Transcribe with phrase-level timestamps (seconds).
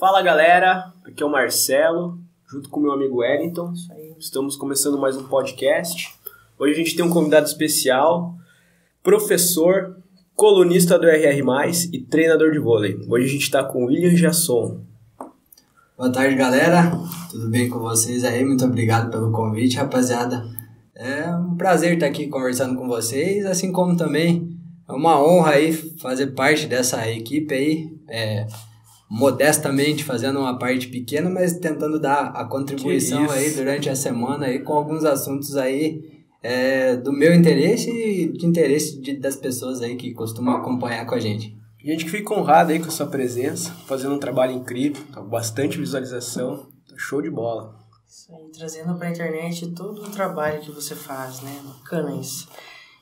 [0.00, 2.18] Fala galera, aqui é o Marcelo,
[2.50, 3.74] junto com meu amigo Wellington.
[4.18, 6.14] Estamos começando mais um podcast.
[6.58, 8.34] Hoje a gente tem um convidado especial,
[9.02, 9.98] professor,
[10.34, 11.42] colunista do RR+,
[11.92, 12.98] e treinador de vôlei.
[13.10, 14.80] Hoje a gente está com o William Jasson.
[15.98, 16.92] Boa tarde, galera.
[17.30, 18.42] Tudo bem com vocês aí?
[18.42, 20.48] Muito obrigado pelo convite, rapaziada.
[20.96, 25.74] É um prazer estar aqui conversando com vocês, assim como também é uma honra aí
[25.74, 28.46] fazer parte dessa equipe aí, é,
[29.10, 34.60] modestamente fazendo uma parte pequena, mas tentando dar a contribuição aí durante a semana aí
[34.60, 39.96] com alguns assuntos aí é, do meu interesse e de interesse de, das pessoas aí
[39.96, 41.58] que costumam acompanhar com a gente.
[41.82, 45.20] A gente que fica honrado aí com a sua presença, fazendo um trabalho incrível, tá
[45.20, 47.74] bastante visualização, tá show de bola.
[48.06, 51.60] Isso aí, trazendo pra internet todo o trabalho que você faz, né?
[51.64, 52.48] Bacana isso.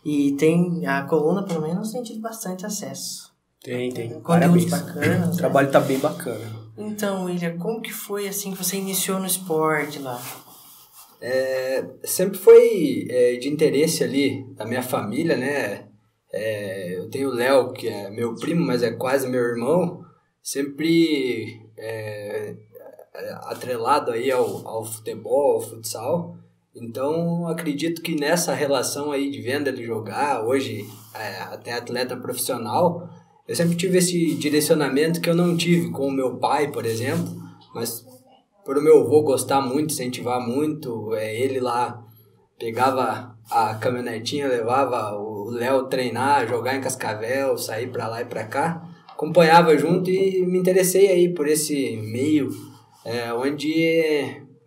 [0.05, 3.28] E tem, a coluna pelo menos tem tido bastante acesso.
[3.63, 4.21] Tem, tem.
[4.21, 4.71] Conteúdos Parabéns.
[4.71, 5.29] bacanas.
[5.29, 5.37] O né?
[5.37, 6.69] trabalho tá bem bacana.
[6.77, 10.21] Então, William, como que foi assim que você iniciou no esporte lá?
[11.21, 15.89] É, sempre foi é, de interesse ali da minha família, né?
[16.33, 20.05] É, eu tenho o Léo, que é meu primo, mas é quase meu irmão,
[20.43, 22.55] sempre é,
[23.47, 26.37] atrelado aí ao, ao futebol, ao futsal.
[26.75, 33.09] Então, acredito que nessa relação aí de venda ele jogar, hoje é, até atleta profissional,
[33.49, 37.27] eu sempre tive esse direcionamento que eu não tive com o meu pai, por exemplo,
[37.75, 38.05] mas
[38.63, 42.05] por o meu avô gostar muito, incentivar muito, é, ele lá
[42.59, 48.45] pegava a caminhonetinha, levava o Léo treinar, jogar em Cascavel, sair pra lá e pra
[48.45, 52.51] cá, acompanhava junto e me interessei aí por esse meio,
[53.03, 53.73] é, onde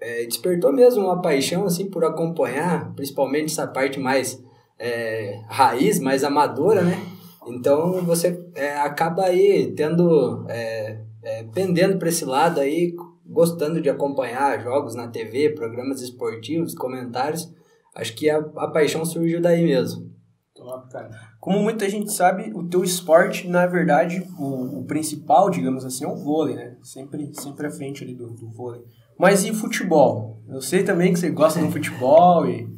[0.01, 4.43] é, despertou mesmo uma paixão assim por acompanhar, principalmente essa parte mais
[4.79, 6.99] é, raiz, mais amadora, né?
[7.47, 13.89] Então você é, acaba aí tendo, é, é, pendendo para esse lado aí, gostando de
[13.89, 17.51] acompanhar jogos na TV, programas esportivos, comentários.
[17.95, 20.11] Acho que a, a paixão surgiu daí mesmo.
[20.53, 21.09] Top, cara.
[21.39, 26.07] Como muita gente sabe, o teu esporte, na verdade, o, o principal, digamos assim, é
[26.07, 26.77] o vôlei, né?
[26.83, 28.81] Sempre, sempre à frente ali do, do vôlei.
[29.17, 30.41] Mas e futebol?
[30.47, 32.69] Eu sei também que você gosta do futebol e...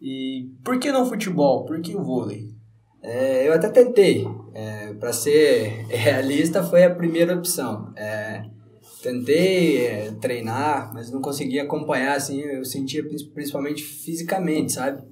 [0.00, 1.64] E por que não futebol?
[1.64, 2.50] Por que o vôlei?
[3.02, 4.26] É, eu até tentei.
[4.54, 7.92] É, para ser realista, foi a primeira opção.
[7.96, 8.44] É,
[9.02, 13.02] tentei é, treinar, mas não conseguia acompanhar, assim, eu sentia
[13.34, 15.02] principalmente fisicamente, sabe?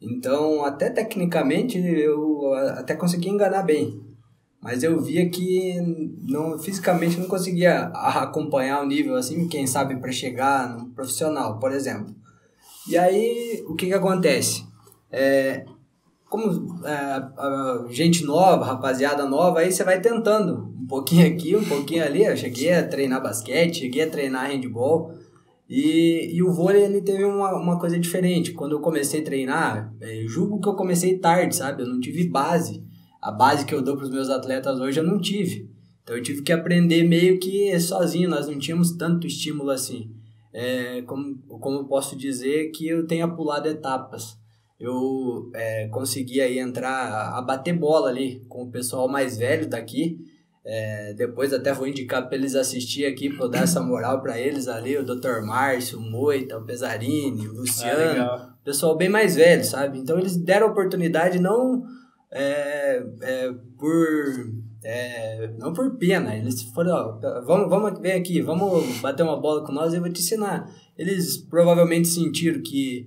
[0.00, 4.00] Então, até tecnicamente, eu até conseguia enganar bem.
[4.60, 5.74] Mas eu via que
[6.22, 11.72] não, fisicamente não conseguia acompanhar o nível, assim, quem sabe, para chegar no profissional, por
[11.72, 12.14] exemplo.
[12.88, 14.64] E aí, o que que acontece?
[15.10, 15.64] É,
[16.28, 22.04] como é, gente nova, rapaziada nova, aí você vai tentando um pouquinho aqui, um pouquinho
[22.04, 22.24] ali.
[22.24, 25.12] Eu cheguei a treinar basquete, cheguei a treinar handball.
[25.68, 28.52] E, e o vôlei ele teve uma, uma coisa diferente.
[28.52, 31.82] Quando eu comecei a treinar, é, eu julgo que eu comecei tarde, sabe?
[31.82, 32.84] Eu não tive base.
[33.20, 35.70] A base que eu dou para os meus atletas hoje eu não tive.
[36.02, 40.10] Então eu tive que aprender meio que sozinho, nós não tínhamos tanto estímulo assim.
[40.52, 44.38] É, como, como eu posso dizer que eu tenha pulado etapas
[44.78, 50.18] eu é, consegui aí entrar a bater bola ali com o pessoal mais velho daqui.
[50.68, 54.66] É, depois até vou indicar para eles assistir aqui para dar essa moral para eles
[54.66, 55.40] ali, o Dr.
[55.44, 60.00] Márcio, o Moita, o Pesarini, o Luciano, Ah, pessoal bem mais velho, sabe?
[60.00, 61.84] Então eles deram oportunidade não
[62.32, 63.96] é, é, por
[64.84, 69.64] é, não por pena, eles foram, ó, vamos, vamos vem aqui, vamos bater uma bola
[69.64, 70.68] com nós e eu vou te ensinar.
[70.98, 73.06] Eles provavelmente sentiram que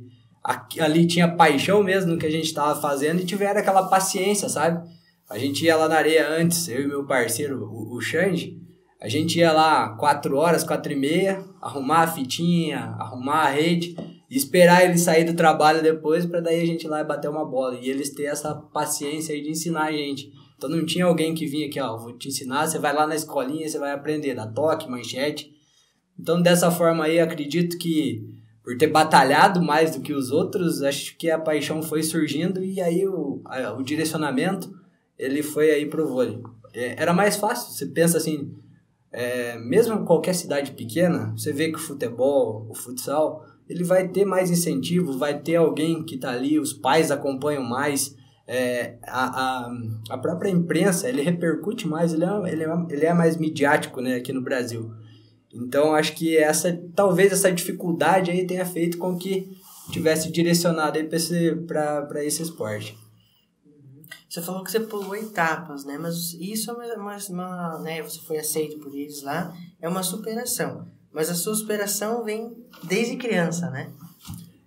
[0.79, 4.87] ali tinha paixão mesmo no que a gente estava fazendo e tiveram aquela paciência, sabe?
[5.29, 8.57] A gente ia lá na areia antes, eu e meu parceiro, o, o Xande,
[8.99, 13.95] a gente ia lá quatro horas, quatro e meia, arrumar a fitinha, arrumar a rede
[14.29, 17.29] e esperar ele sair do trabalho depois para daí a gente ir lá e bater
[17.29, 17.75] uma bola.
[17.79, 20.29] E eles ter essa paciência aí de ensinar a gente.
[20.57, 23.15] Então não tinha alguém que vinha aqui, ó, vou te ensinar, você vai lá na
[23.15, 25.49] escolinha, você vai aprender, dá toque, manchete.
[26.19, 28.21] Então dessa forma aí, acredito que
[28.69, 32.79] por ter batalhado mais do que os outros, acho que a paixão foi surgindo e
[32.79, 34.71] aí o, a- o direcionamento
[35.17, 36.39] ele foi aí pro vôlei.
[36.71, 38.53] É, era mais fácil, você pensa assim,
[39.11, 44.07] é, mesmo em qualquer cidade pequena, você vê que o futebol, o futsal, ele vai
[44.07, 49.65] ter mais incentivo, vai ter alguém que tá ali, os pais acompanham mais, é, a,
[49.65, 49.71] a,
[50.11, 54.17] a própria imprensa, ele repercute mais, ele é, ele, é, ele é mais midiático né,
[54.17, 54.91] aqui no Brasil.
[55.53, 59.57] Então, acho que essa, talvez essa dificuldade aí tenha feito com que
[59.91, 62.97] tivesse direcionado aí para esse, esporte.
[64.29, 65.97] Você falou que você pulou etapas, né?
[65.97, 68.01] Mas isso é uma, uma, né?
[68.03, 69.51] Você foi aceito por eles lá,
[69.81, 70.87] é uma superação.
[71.11, 73.91] Mas a sua superação vem desde criança, né?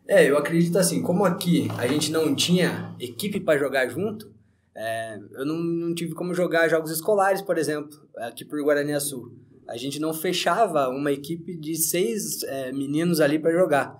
[0.08, 4.32] É, eu acredito assim, como aqui a gente não tinha equipe para jogar junto,
[4.74, 9.32] é, eu não, não tive como jogar jogos escolares, por exemplo, aqui por Guaraniaçu.
[9.72, 13.98] A gente não fechava uma equipe de seis é, meninos ali para jogar.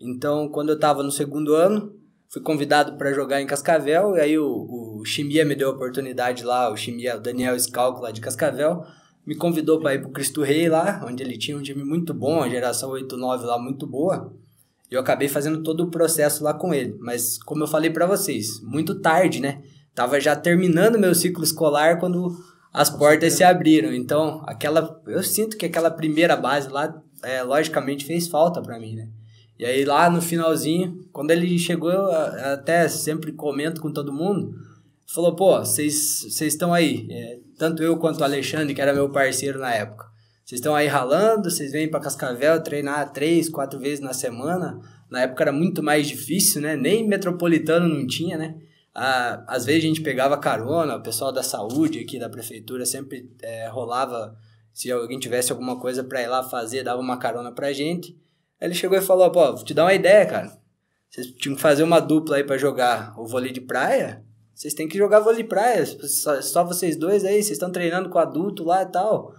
[0.00, 1.94] Então, quando eu estava no segundo ano,
[2.28, 6.42] fui convidado para jogar em Cascavel, e aí o, o Chimia me deu a oportunidade
[6.42, 8.84] lá, o Chimia, o Daniel Scalco lá de Cascavel,
[9.24, 12.12] me convidou para ir para o Cristo Rei lá, onde ele tinha um time muito
[12.12, 14.34] bom, a geração 8-9 lá muito boa.
[14.90, 16.96] E eu acabei fazendo todo o processo lá com ele.
[16.98, 19.62] Mas, como eu falei para vocês, muito tarde, né?
[19.94, 22.36] Tava já terminando meu ciclo escolar quando
[22.72, 23.92] as portas se abriram.
[23.92, 28.94] Então, aquela, eu sinto que aquela primeira base lá, é, logicamente, fez falta para mim,
[28.94, 29.08] né?
[29.58, 34.52] E aí lá no finalzinho, quando ele chegou, eu até sempre comento com todo mundo,
[35.06, 39.58] falou, pô, vocês estão aí, é, tanto eu quanto o Alexandre, que era meu parceiro
[39.58, 40.06] na época,
[40.44, 45.22] vocês estão aí ralando, vocês vêm para Cascavel treinar três, quatro vezes na semana, na
[45.22, 48.56] época era muito mais difícil, né, nem metropolitano não tinha, né,
[48.94, 53.30] ah, às vezes a gente pegava carona, o pessoal da saúde aqui da prefeitura sempre
[53.40, 54.36] é, rolava,
[54.72, 58.18] se alguém tivesse alguma coisa para ir lá fazer, dava uma carona pra gente,
[58.60, 60.62] ele chegou e falou, pô, vou te dar uma ideia, cara.
[61.10, 64.24] Vocês tinham que fazer uma dupla aí para jogar o vôlei de praia.
[64.54, 65.84] Vocês têm que jogar vôlei de praia.
[65.84, 69.34] Só, só vocês dois aí, vocês estão treinando com adulto lá e tal.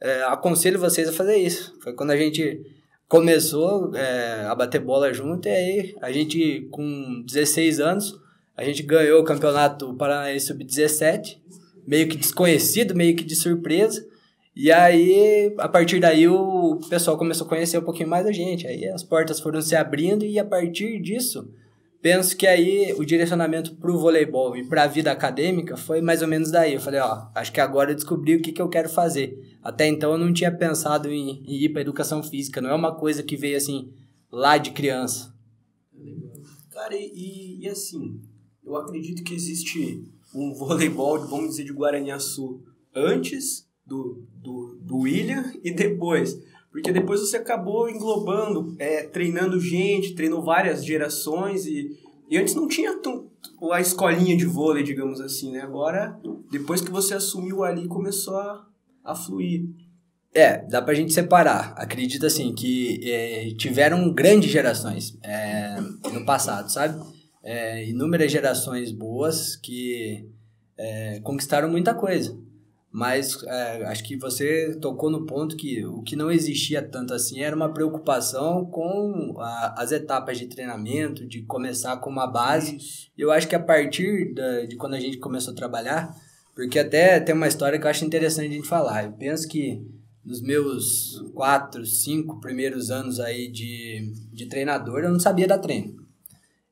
[0.00, 1.76] É, aconselho vocês a fazer isso.
[1.82, 2.60] Foi quando a gente
[3.08, 8.20] começou é, a bater bola junto e aí a gente, com 16 anos,
[8.56, 11.38] a gente ganhou o campeonato Paranaense Sub-17,
[11.86, 14.06] meio que desconhecido, meio que de surpresa.
[14.54, 18.66] E aí, a partir daí, o pessoal começou a conhecer um pouquinho mais a gente.
[18.66, 21.50] Aí as portas foram se abrindo e a partir disso,
[22.02, 26.20] penso que aí o direcionamento para o voleibol e para a vida acadêmica foi mais
[26.20, 26.74] ou menos daí.
[26.74, 29.56] Eu falei, ó, acho que agora eu descobri o que, que eu quero fazer.
[29.62, 32.60] Até então eu não tinha pensado em, em ir para educação física.
[32.60, 33.90] Não é uma coisa que veio assim,
[34.30, 35.32] lá de criança.
[36.70, 38.20] Cara, e, e assim,
[38.64, 40.04] eu acredito que existe
[40.34, 42.60] um voleibol, vamos dizer, de Guaraniaçu
[42.94, 46.38] antes do, do, do William e depois.
[46.70, 51.98] Porque depois você acabou englobando, é, treinando gente, treinou várias gerações e,
[52.30, 52.98] e antes não tinha
[53.70, 55.60] a escolinha de vôlei, digamos assim, né?
[55.60, 56.18] Agora,
[56.50, 58.66] depois que você assumiu ali, começou a,
[59.04, 59.68] a fluir.
[60.34, 61.74] É, dá pra gente separar.
[61.76, 65.78] Acredito assim que é, tiveram grandes gerações é,
[66.10, 66.98] no passado, sabe?
[67.42, 70.28] É, inúmeras gerações boas que
[70.78, 72.36] é, conquistaram muita coisa.
[72.92, 77.40] Mas é, acho que você tocou no ponto que o que não existia tanto assim
[77.40, 82.76] era uma preocupação com a, as etapas de treinamento, de começar com uma base.
[83.16, 86.14] Eu acho que a partir da, de quando a gente começou a trabalhar,
[86.54, 89.04] porque até tem uma história que eu acho interessante a gente falar.
[89.04, 89.82] Eu penso que
[90.22, 96.01] nos meus quatro, cinco primeiros anos aí de, de treinador, eu não sabia dar treino.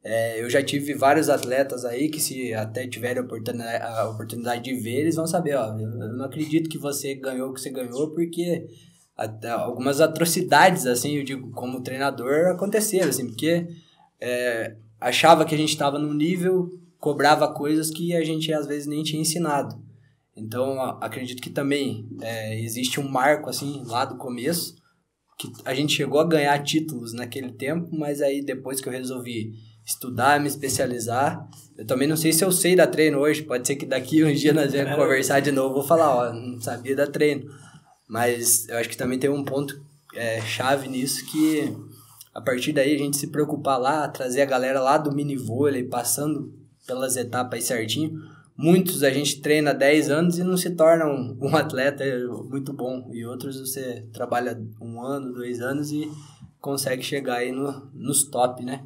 [0.02, 5.00] É, eu já tive vários atletas aí que se até tiverem a oportunidade, de ver,
[5.00, 8.66] eles vão saber, ó, eu não acredito que você ganhou o que você ganhou, porque
[9.58, 13.68] algumas atrocidades, assim, eu digo, como treinador, aconteceram, assim, porque
[14.18, 18.86] é, achava que a gente estava num nível, cobrava coisas que a gente às vezes
[18.86, 19.78] nem tinha ensinado.
[20.34, 24.76] Então, acredito que também é, existe um marco, assim, lá do começo,
[25.38, 29.52] que a gente chegou a ganhar títulos naquele tempo, mas aí depois que eu resolvi
[29.90, 31.48] estudar, me especializar.
[31.76, 34.40] Eu também não sei se eu sei dar treino hoje, pode ser que daqui uns
[34.40, 37.50] dias nós venhamos conversar de novo, vou falar, ó, não sabia dar treino.
[38.08, 39.80] Mas eu acho que também tem um ponto
[40.14, 41.72] é, chave nisso que
[42.34, 45.84] a partir daí a gente se preocupar lá, trazer a galera lá do mini vôlei,
[45.84, 46.52] passando
[46.86, 48.20] pelas etapas certinho.
[48.56, 52.04] Muitos a gente treina 10 anos e não se torna um, um atleta
[52.48, 53.10] muito bom.
[53.12, 56.10] E outros você trabalha um ano, dois anos e
[56.60, 58.84] consegue chegar aí no, nos top, né?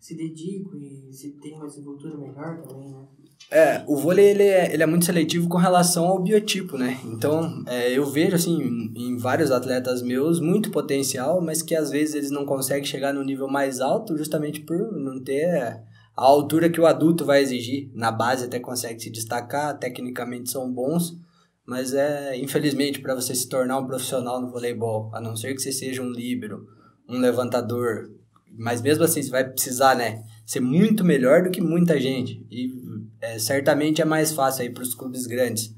[0.00, 3.06] Se dedico e se tem uma desenvoltura melhor também, né?
[3.50, 7.00] É, o vôlei ele é, ele é muito seletivo com relação ao biotipo, né?
[7.04, 11.90] Então, é, eu vejo, assim, em, em vários atletas meus, muito potencial, mas que às
[11.90, 15.82] vezes eles não conseguem chegar no nível mais alto justamente por não ter
[16.16, 17.90] a altura que o adulto vai exigir.
[17.92, 21.18] Na base até consegue se destacar, tecnicamente são bons,
[21.66, 25.60] mas é, infelizmente, para você se tornar um profissional no voleibol, a não ser que
[25.60, 26.66] você seja um líbero,
[27.08, 28.10] um levantador,
[28.56, 32.44] mas mesmo assim, você vai precisar, né, ser muito melhor do que muita gente.
[32.50, 32.72] E
[33.20, 35.74] é, certamente é mais fácil aí para os clubes grandes.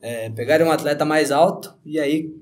[0.00, 2.34] É, pegar um atleta mais alto e aí,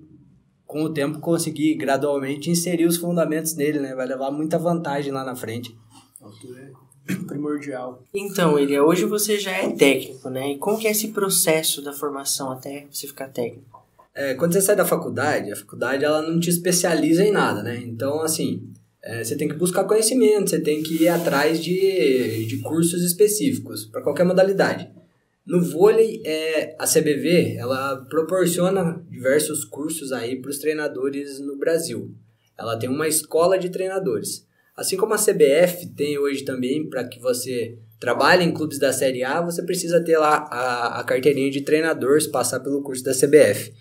[0.66, 3.94] com o tempo, conseguir gradualmente inserir os fundamentos nele, né?
[3.94, 5.76] Vai levar muita vantagem lá na frente.
[7.26, 8.02] primordial.
[8.14, 10.52] Então, ele hoje você já é técnico, né?
[10.52, 13.82] E como que é esse processo da formação até você ficar técnico?
[14.14, 17.82] É, quando você sai da faculdade, a faculdade ela não te especializa em nada, né?
[17.84, 18.71] Então, assim,
[19.04, 23.84] é, você tem que buscar conhecimento, você tem que ir atrás de, de cursos específicos
[23.84, 24.88] para qualquer modalidade.
[25.44, 32.14] No vôlei, é, a CBV ela proporciona diversos cursos aí para os treinadores no Brasil.
[32.56, 34.46] Ela tem uma escola de treinadores.
[34.76, 39.24] Assim como a CBF tem hoje também para que você trabalhe em clubes da Série
[39.24, 43.12] A, você precisa ter lá a, a carteirinha de treinador, se passar pelo curso da
[43.12, 43.72] CBF.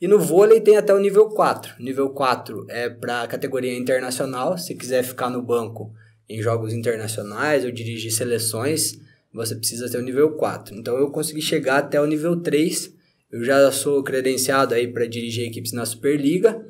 [0.00, 1.74] E no vôlei tem até o nível 4.
[1.82, 4.56] Nível 4 é para categoria internacional.
[4.56, 5.92] Se quiser ficar no banco
[6.28, 8.98] em jogos internacionais ou dirigir seleções,
[9.32, 10.76] você precisa ter o nível 4.
[10.76, 12.94] Então eu consegui chegar até o nível 3.
[13.32, 16.64] Eu já sou credenciado aí para dirigir equipes na Superliga.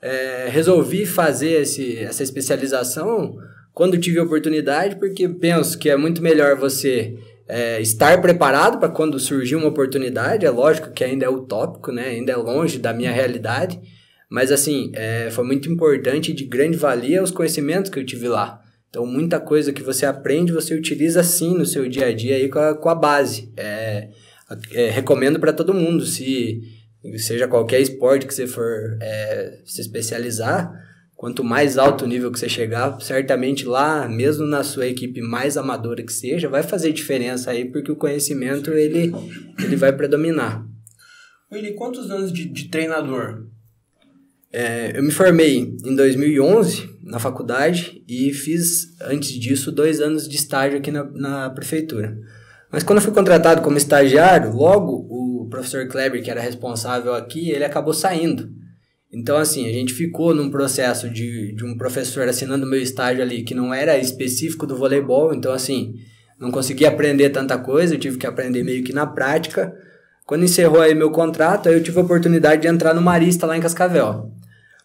[0.00, 3.36] É, resolvi fazer esse, essa especialização
[3.74, 7.18] quando tive a oportunidade, porque penso que é muito melhor você
[7.50, 10.46] é, estar preparado para quando surgir uma oportunidade.
[10.46, 12.04] É lógico que ainda é utópico, né?
[12.04, 13.80] ainda é longe da minha realidade,
[14.30, 18.28] mas assim, é, foi muito importante e de grande valia os conhecimentos que eu tive
[18.28, 18.62] lá.
[18.88, 22.48] Então, muita coisa que você aprende, você utiliza sim no seu dia a dia aí
[22.48, 23.52] com a, com a base.
[23.56, 24.08] É,
[24.72, 26.60] é recomendo para todo mundo, se
[27.16, 30.72] seja qualquer esporte que você for é, se especializar,
[31.20, 36.02] Quanto mais alto nível que você chegar, certamente lá, mesmo na sua equipe mais amadora
[36.02, 39.12] que seja, vai fazer diferença aí, porque o conhecimento ele,
[39.62, 40.66] ele vai predominar.
[41.52, 43.44] Willi, quantos anos de, de treinador?
[44.50, 50.36] É, eu me formei em 2011 na faculdade e fiz, antes disso, dois anos de
[50.36, 52.16] estágio aqui na, na prefeitura.
[52.72, 57.50] Mas quando eu fui contratado como estagiário, logo o professor Kleber, que era responsável aqui,
[57.50, 58.58] ele acabou saindo.
[59.12, 63.42] Então, assim, a gente ficou num processo de, de um professor assinando meu estágio ali
[63.42, 65.94] que não era específico do voleibol, então, assim,
[66.38, 69.74] não consegui aprender tanta coisa, eu tive que aprender meio que na prática.
[70.24, 73.56] Quando encerrou aí meu contrato, aí eu tive a oportunidade de entrar no Marista lá
[73.56, 74.30] em Cascavel.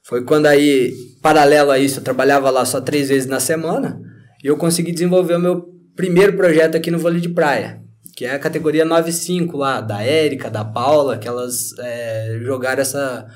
[0.03, 0.91] Foi quando aí,
[1.21, 4.01] paralelo a isso, eu trabalhava lá só três vezes na semana
[4.43, 7.79] e eu consegui desenvolver o meu primeiro projeto aqui no vôlei de praia,
[8.15, 13.27] que é a categoria 9-5 lá, da Érica, da Paula, que elas é, jogaram essa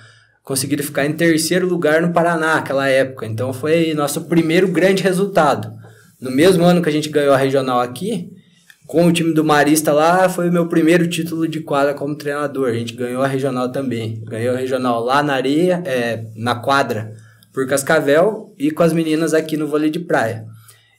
[0.50, 3.28] conseguiram ficar em terceiro lugar no Paraná naquela época.
[3.28, 5.72] Então foi nosso primeiro grande resultado.
[6.20, 8.32] No mesmo ano que a gente ganhou a regional aqui,
[8.88, 12.68] com o time do Marista lá, foi o meu primeiro título de quadra como treinador.
[12.68, 14.24] A gente ganhou a regional também.
[14.26, 17.14] Ganhou a regional lá na areia, é, na quadra,
[17.54, 20.48] por Cascavel e com as meninas aqui no vôlei de praia.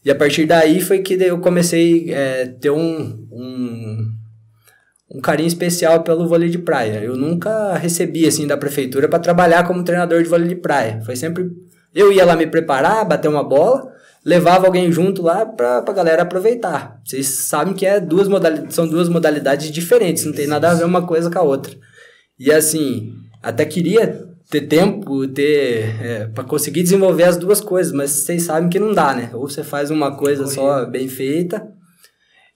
[0.04, 4.12] E a partir daí foi que eu comecei a é, ter um, um
[5.12, 7.02] um carinho especial pelo vôlei de praia.
[7.02, 11.00] Eu nunca recebi assim da prefeitura para trabalhar como treinador de vôlei de praia.
[11.05, 11.50] Foi sempre
[11.95, 13.93] eu ia lá me preparar, bater uma bola,
[14.25, 17.00] levava alguém junto lá para a galera aproveitar.
[17.05, 20.85] Vocês sabem que é duas modalidades, são duas modalidades diferentes, não tem nada a ver
[20.85, 21.75] uma coisa com a outra.
[22.38, 23.12] E assim,
[23.43, 28.69] até queria ter tempo, ter é, para conseguir desenvolver as duas coisas, mas vocês sabem
[28.69, 29.31] que não dá, né?
[29.33, 31.69] Ou você faz uma coisa só bem feita,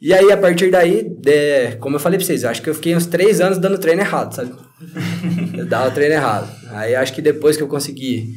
[0.05, 2.75] e aí, a partir daí, é, como eu falei pra vocês, eu acho que eu
[2.75, 4.53] fiquei uns três anos dando treino errado, sabe?
[5.57, 6.55] eu dava treino errado.
[6.73, 8.35] Aí acho que depois que eu consegui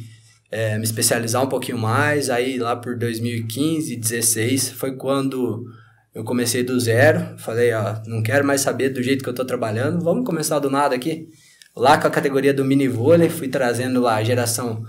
[0.50, 5.62] é, me especializar um pouquinho mais, aí lá por 2015, 16, foi quando
[6.14, 7.38] eu comecei do zero.
[7.38, 10.70] Falei, ó, não quero mais saber do jeito que eu tô trabalhando, vamos começar do
[10.70, 11.28] nada aqui.
[11.76, 14.82] Lá com a categoria do mini vôlei, fui trazendo lá a geração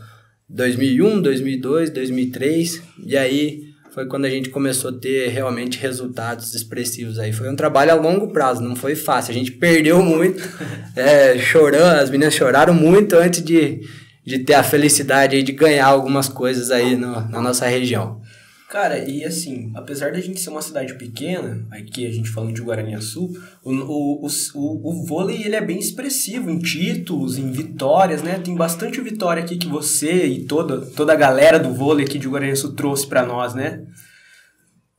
[0.47, 7.17] 2001, 2002, 2003, e aí foi quando a gente começou a ter realmente resultados expressivos
[7.17, 7.33] aí.
[7.33, 9.31] Foi um trabalho a longo prazo, não foi fácil.
[9.31, 10.41] A gente perdeu muito,
[10.95, 13.81] é, chorando, as meninas choraram muito antes de,
[14.25, 18.21] de ter a felicidade de ganhar algumas coisas aí no, na nossa região.
[18.69, 22.61] Cara, e assim, apesar da gente ser uma cidade pequena, aqui a gente falando de
[22.61, 28.37] Guaraniaçu, o, o, o, o vôlei ele é bem expressivo em títulos, em vitórias, né?
[28.37, 32.27] Tem bastante vitória aqui que você e toda, toda a galera do vôlei aqui de
[32.27, 33.81] Guaraniaçu trouxe para nós, né?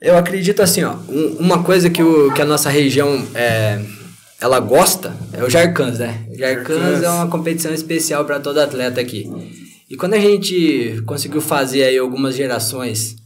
[0.00, 3.80] Eu acredito assim, ó, um, uma coisa que, o, que a nossa região é,
[4.40, 6.26] ela gosta é o Jarcans, né?
[6.28, 9.30] O Jarcans é uma competição especial para todo atleta aqui.
[9.88, 13.19] E quando a gente conseguiu fazer aí algumas gerações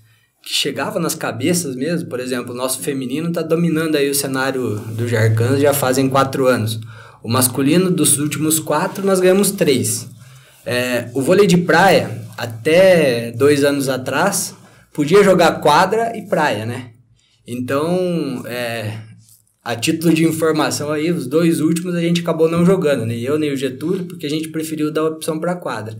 [0.44, 2.08] que chegava nas cabeças mesmo.
[2.08, 6.46] Por exemplo, o nosso feminino está dominando aí o cenário do Jarcans já fazem quatro
[6.46, 6.78] anos.
[7.22, 10.06] O masculino, dos últimos quatro, nós ganhamos três.
[10.66, 14.54] É, o vôlei de praia, até dois anos atrás,
[14.92, 16.90] podia jogar quadra e praia, né?
[17.46, 18.98] Então, é,
[19.62, 23.38] a título de informação aí, os dois últimos a gente acabou não jogando, nem eu
[23.38, 25.98] nem o Getúlio, porque a gente preferiu dar opção para quadra.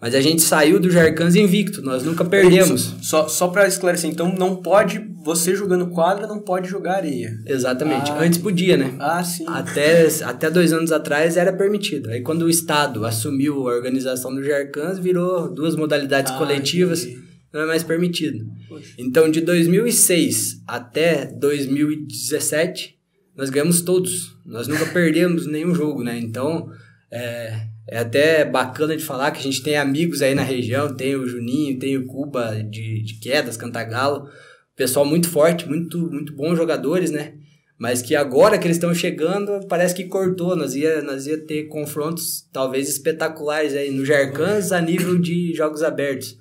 [0.00, 2.94] Mas a gente saiu do Jarcans invicto, nós nunca perdemos.
[3.00, 7.32] Só, só para esclarecer, então não pode, você jogando quadra, não pode jogar areia.
[7.46, 8.10] Exatamente.
[8.10, 8.94] Ah, Antes podia, né?
[8.98, 9.44] Ah, sim.
[9.48, 12.10] Até, até dois anos atrás era permitido.
[12.10, 17.22] Aí quando o Estado assumiu a organização do Jarcans, virou duas modalidades ah, coletivas, entendi.
[17.54, 18.44] não é mais permitido.
[18.68, 18.92] Poxa.
[18.98, 22.94] Então de 2006 até 2017,
[23.34, 24.36] nós ganhamos todos.
[24.44, 26.18] Nós nunca perdemos nenhum jogo, né?
[26.18, 26.68] Então.
[27.10, 31.14] É, é até bacana de falar que a gente tem amigos aí na região, tem
[31.14, 34.28] o Juninho, tem o Cuba de, de quedas, Cantagalo,
[34.74, 37.34] pessoal muito forte, muito, muito bons jogadores, né?
[37.78, 40.56] Mas que agora que eles estão chegando, parece que cortou.
[40.56, 45.82] Nós ia, nós ia ter confrontos talvez espetaculares aí no Jarcans a nível de jogos
[45.82, 46.38] abertos.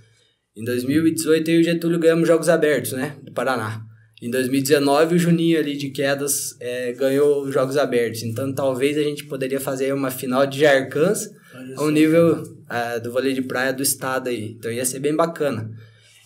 [0.55, 3.17] Em 2018 eu e o Getúlio ganhamos jogos abertos, né?
[3.21, 3.84] Do Paraná.
[4.21, 8.23] Em 2019 o Juninho ali de quedas é, ganhou os jogos abertos.
[8.23, 11.29] Então talvez a gente poderia fazer uma final de Jarcans
[11.75, 14.55] ao nível é, do vôlei de praia do estado aí.
[14.57, 15.69] Então ia ser bem bacana.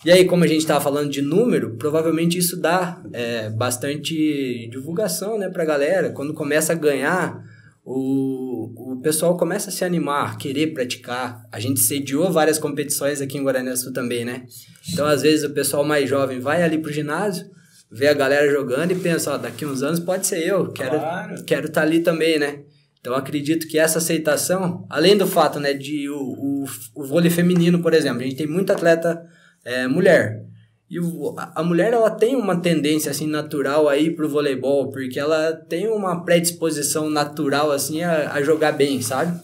[0.02, 5.36] E aí, como a gente estava falando de número, provavelmente isso dá é, bastante divulgação
[5.36, 6.10] né, para a galera.
[6.10, 7.44] Quando começa a ganhar,
[7.84, 11.44] o, o pessoal começa a se animar, querer praticar.
[11.52, 14.46] A gente sediou várias competições aqui em Guaraniaçu também, né?
[14.90, 17.50] Então, às vezes, o pessoal mais jovem vai ali pro ginásio,
[17.90, 21.44] vê a galera jogando e pensa, ó, daqui uns anos pode ser eu, quero claro.
[21.44, 22.60] quero estar tá ali também, né?
[23.00, 27.80] Então acredito que essa aceitação, além do fato, né, de o, o, o vôlei feminino,
[27.80, 29.26] por exemplo, a gente tem muita atleta
[29.64, 30.44] é, mulher.
[30.88, 35.52] E o, a mulher ela tem uma tendência assim natural aí pro voleibol, porque ela
[35.52, 39.40] tem uma predisposição natural assim a, a jogar bem, sabe?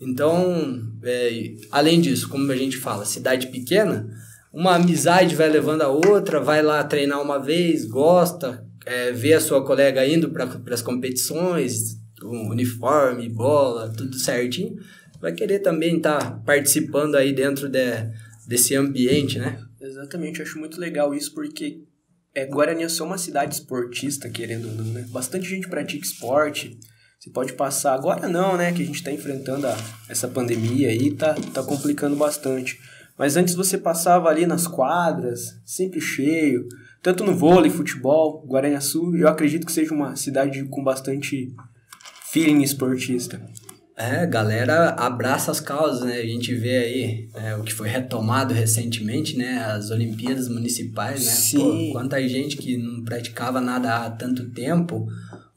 [0.00, 4.08] Então, é, além disso, como a gente fala, cidade pequena,
[4.52, 9.40] uma amizade vai levando a outra, vai lá treinar uma vez, gosta, é, vê a
[9.40, 14.76] sua colega indo para as competições, com uniforme, bola, tudo certinho,
[15.20, 18.10] vai querer também estar tá participando aí dentro de,
[18.46, 19.60] desse ambiente, né?
[19.80, 21.82] Exatamente, eu acho muito legal isso porque
[22.34, 25.06] é, Guarani é só uma cidade esportista, querendo ou não, né?
[25.10, 26.78] Bastante gente pratica esporte,
[27.18, 29.76] você pode passar, agora não, né, que a gente está enfrentando a,
[30.08, 32.78] essa pandemia aí, tá, tá complicando bastante.
[33.20, 36.66] Mas antes você passava ali nas quadras, sempre cheio,
[37.02, 41.54] tanto no vôlei, futebol, Guaraniaçu, eu acredito que seja uma cidade com bastante
[42.32, 43.38] feeling esportista.
[43.94, 46.16] É, galera abraça as causas, né?
[46.16, 49.66] A gente vê aí é, o que foi retomado recentemente, né?
[49.66, 51.30] As Olimpíadas Municipais, né?
[51.30, 51.58] Sim.
[51.58, 55.06] Pô, quanta gente que não praticava nada há tanto tempo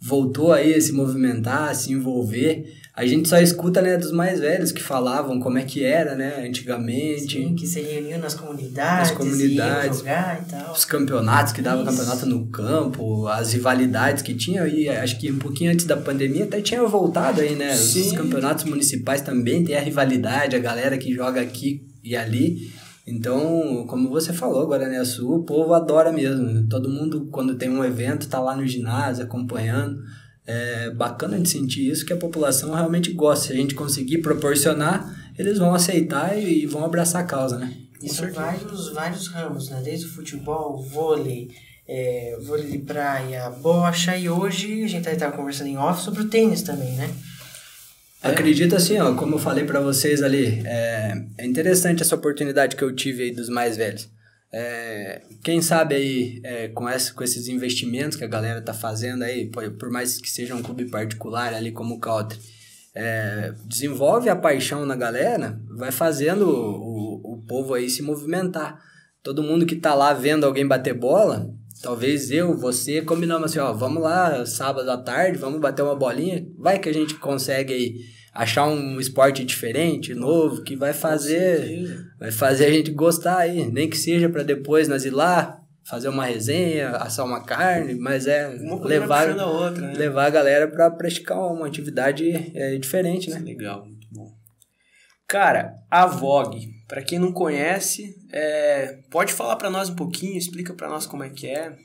[0.02, 4.40] voltou aí a se movimentar, a se envolver a gente só escuta, né, dos mais
[4.40, 7.42] velhos que falavam como é que era, né, antigamente.
[7.42, 10.74] Sim, que se reuniam nas comunidades, nas comunidades, jogar e tal.
[10.74, 15.40] Os campeonatos que dava campeonato no campo, as rivalidades que tinha e acho que um
[15.40, 17.74] pouquinho antes da pandemia até tinha voltado aí, né?
[17.76, 18.02] Sim.
[18.02, 22.72] Os campeonatos municipais também tem a rivalidade, a galera que joga aqui e ali.
[23.08, 26.68] Então, como você falou, Guaraniaçu, o povo adora mesmo.
[26.68, 29.98] Todo mundo, quando tem um evento, tá lá no ginásio acompanhando
[30.46, 33.48] é bacana de sentir isso, que a população realmente gosta.
[33.48, 37.74] Se a gente conseguir proporcionar, eles vão aceitar e, vão abraçar a causa, né?
[38.02, 39.82] E são vários, vários ramos, né?
[39.84, 41.50] Desde o futebol, vôlei,
[41.88, 46.28] é, vôlei de praia, bocha, e hoje a gente estava conversando em off sobre o
[46.28, 47.10] tênis também, né?
[48.22, 48.30] É.
[48.30, 52.84] Acredito assim, ó, como eu falei para vocês ali, é, é interessante essa oportunidade que
[52.84, 54.10] eu tive aí dos mais velhos.
[54.56, 59.24] É, quem sabe aí é, com, essa, com esses investimentos que a galera tá fazendo
[59.24, 62.40] aí, por, por mais que seja um clube particular ali como o Country,
[62.94, 68.80] é, desenvolve a paixão na galera, vai fazendo o, o, o povo aí se movimentar.
[69.24, 71.50] Todo mundo que tá lá vendo alguém bater bola,
[71.82, 76.46] talvez eu, você, combinamos assim, ó, vamos lá sábado à tarde, vamos bater uma bolinha,
[76.60, 77.96] vai que a gente consegue aí
[78.34, 83.90] achar um esporte diferente, novo, que vai fazer vai fazer a gente gostar aí, nem
[83.90, 88.48] que seja para depois nós ir lá fazer uma resenha, assar uma carne, mas é
[88.84, 89.94] levar a outra, né?
[89.94, 93.40] levar a galera para praticar uma atividade é, diferente, né?
[93.40, 94.34] Legal, muito bom.
[95.28, 100.74] Cara, a Vogue, para quem não conhece, é, pode falar para nós um pouquinho, explica
[100.74, 101.76] para nós como é que é.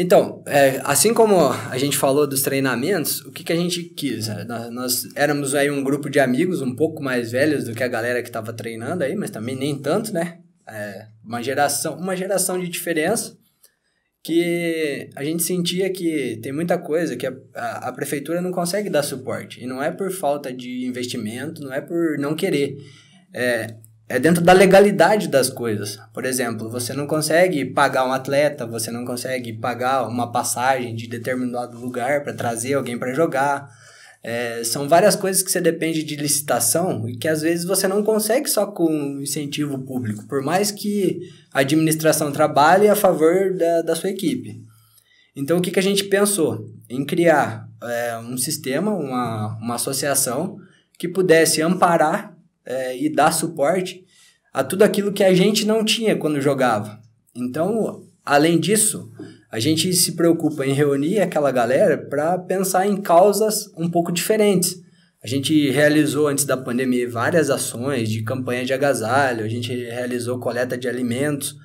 [0.00, 4.28] Então, é, assim como a gente falou dos treinamentos, o que, que a gente quis?
[4.28, 7.82] É, nós, nós, éramos aí um grupo de amigos um pouco mais velhos do que
[7.82, 10.38] a galera que estava treinando aí, mas também nem tanto, né?
[10.68, 13.36] É, uma geração, uma geração de diferença
[14.22, 18.88] que a gente sentia que tem muita coisa que a, a, a prefeitura não consegue
[18.88, 19.60] dar suporte.
[19.60, 22.76] E não é por falta de investimento, não é por não querer.
[23.34, 23.74] É,
[24.08, 25.98] é dentro da legalidade das coisas.
[26.14, 31.06] Por exemplo, você não consegue pagar um atleta, você não consegue pagar uma passagem de
[31.06, 33.68] determinado lugar para trazer alguém para jogar.
[34.22, 38.02] É, são várias coisas que você depende de licitação e que às vezes você não
[38.02, 41.20] consegue só com incentivo público, por mais que
[41.52, 44.60] a administração trabalhe a favor da, da sua equipe.
[45.36, 46.66] Então, o que, que a gente pensou?
[46.88, 50.56] Em criar é, um sistema, uma, uma associação
[50.98, 52.37] que pudesse amparar
[52.68, 54.04] é, e dar suporte
[54.52, 57.00] a tudo aquilo que a gente não tinha quando jogava.
[57.34, 59.10] Então, além disso,
[59.50, 64.82] a gente se preocupa em reunir aquela galera para pensar em causas um pouco diferentes.
[65.24, 70.38] A gente realizou antes da pandemia várias ações de campanha de agasalho, a gente realizou
[70.38, 71.56] coleta de alimentos.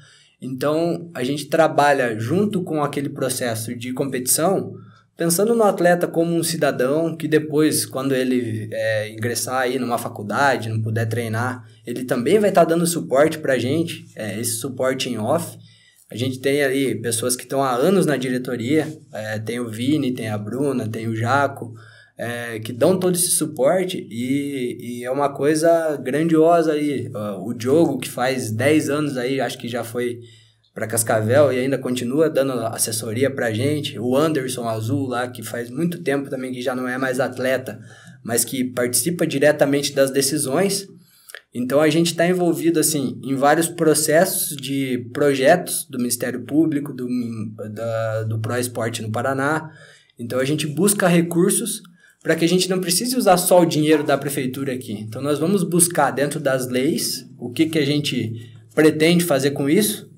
[0.42, 4.74] Então, a gente trabalha junto com aquele processo de competição,
[5.24, 10.68] pensando no atleta como um cidadão que depois, quando ele é, ingressar aí numa faculdade,
[10.68, 14.58] não puder treinar, ele também vai estar tá dando suporte para a gente, é, esse
[14.58, 15.58] suporte em off.
[16.12, 20.12] A gente tem ali pessoas que estão há anos na diretoria, é, tem o Vini,
[20.12, 21.74] tem a Bruna, tem o Jaco,
[22.18, 27.10] é, que dão todo esse suporte e, e é uma coisa grandiosa aí.
[27.40, 30.20] O Diogo, que faz 10 anos aí, acho que já foi
[30.74, 34.00] para Cascavel e ainda continua dando assessoria para gente.
[34.00, 37.80] O Anderson Azul lá, que faz muito tempo também que já não é mais atleta,
[38.24, 40.88] mas que participa diretamente das decisões.
[41.54, 47.08] Então a gente está envolvido assim em vários processos de projetos do Ministério Público, do,
[47.72, 49.70] da, do Pro Esporte no Paraná.
[50.18, 51.84] Então a gente busca recursos
[52.24, 54.94] para que a gente não precise usar só o dinheiro da prefeitura aqui.
[54.94, 59.70] Então nós vamos buscar dentro das leis o que, que a gente pretende fazer com
[59.70, 60.10] isso,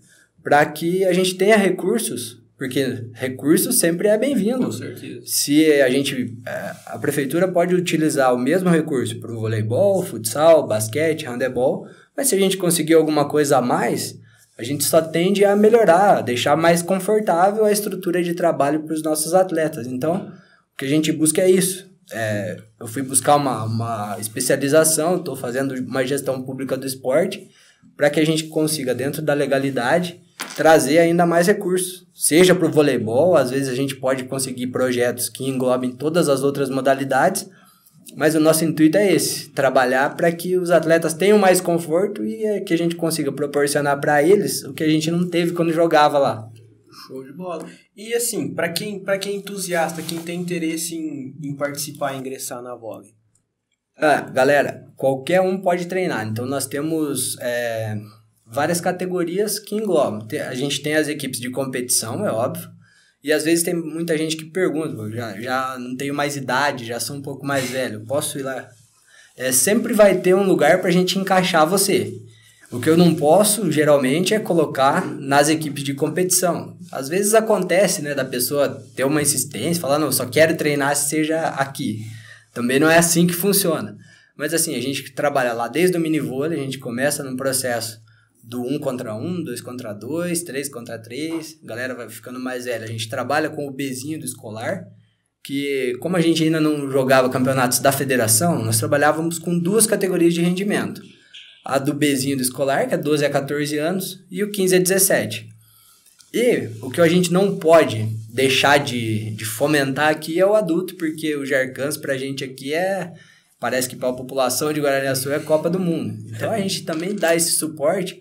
[0.46, 4.66] para que a gente tenha recursos porque recurso sempre é bem-vindo.
[4.66, 5.22] Com certeza.
[5.26, 6.38] Se a gente.
[6.48, 12.30] É, a prefeitura pode utilizar o mesmo recurso para o voleibol, futsal, basquete, handebol, mas
[12.30, 14.18] se a gente conseguir alguma coisa a mais,
[14.58, 18.94] a gente só tende a melhorar, a deixar mais confortável a estrutura de trabalho para
[18.94, 19.86] os nossos atletas.
[19.86, 20.32] Então,
[20.74, 21.94] o que a gente busca é isso.
[22.14, 27.50] É, eu fui buscar uma, uma especialização, estou fazendo uma gestão pública do esporte,
[27.98, 30.24] para que a gente consiga, dentro da legalidade,
[30.56, 32.06] trazer ainda mais recursos.
[32.14, 36.44] Seja para o voleibol, às vezes a gente pode conseguir projetos que englobem todas as
[36.44, 37.50] outras modalidades,
[38.16, 42.46] mas o nosso intuito é esse: trabalhar para que os atletas tenham mais conforto e
[42.46, 45.74] é que a gente consiga proporcionar para eles o que a gente não teve quando
[45.74, 46.50] jogava lá.
[47.08, 47.66] Show de bola.
[47.96, 52.74] E assim, para quem, quem é entusiasta, quem tem interesse em, em participar, ingressar na
[52.74, 53.14] vôlei?
[53.98, 56.28] Ah, galera, qualquer um pode treinar.
[56.28, 57.98] Então nós temos é,
[58.56, 60.26] várias categorias que englobam.
[60.50, 62.70] A gente tem as equipes de competição, é óbvio,
[63.24, 67.00] e às vezes tem muita gente que pergunta, já, já não tenho mais idade, já
[67.00, 68.70] sou um pouco mais velho, posso ir lá?
[69.36, 72.14] É, sempre vai ter um lugar para a gente encaixar você.
[72.72, 76.78] O que eu não posso, geralmente, é colocar nas equipes de competição.
[76.92, 81.10] Às vezes acontece, né, da pessoa ter uma insistência, falar, não, só quero treinar se
[81.10, 82.06] seja aqui.
[82.54, 83.98] Também não é assim que funciona.
[84.38, 88.05] Mas assim, a gente trabalha lá desde o mini vôlei, a gente começa num processo
[88.48, 92.08] do 1 um contra 1, um, 2 contra 2, 3 contra 3, a galera vai
[92.08, 92.86] ficando mais velha.
[92.86, 94.86] A gente trabalha com o Bzinho do escolar,
[95.44, 100.34] que como a gente ainda não jogava campeonatos da federação, nós trabalhávamos com duas categorias
[100.34, 101.02] de rendimento.
[101.64, 104.80] A do Bzinho do escolar, que é 12 a 14 anos, e o 15 a
[104.80, 105.50] 17.
[106.32, 110.96] E o que a gente não pode deixar de, de fomentar aqui é o adulto,
[110.96, 113.12] porque o Jarcans pra gente aqui é
[113.60, 116.16] parece que para a população de Guaraniaçu é Copa do Mundo.
[116.28, 118.20] Então a gente também dá esse suporte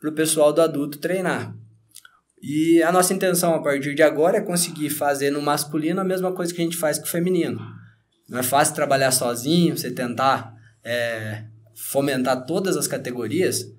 [0.00, 1.54] para o pessoal do adulto treinar.
[2.42, 6.32] E a nossa intenção a partir de agora é conseguir fazer no masculino a mesma
[6.32, 7.60] coisa que a gente faz com o feminino.
[8.28, 10.54] Não é fácil trabalhar sozinho, você tentar
[10.84, 13.72] é, fomentar todas as categorias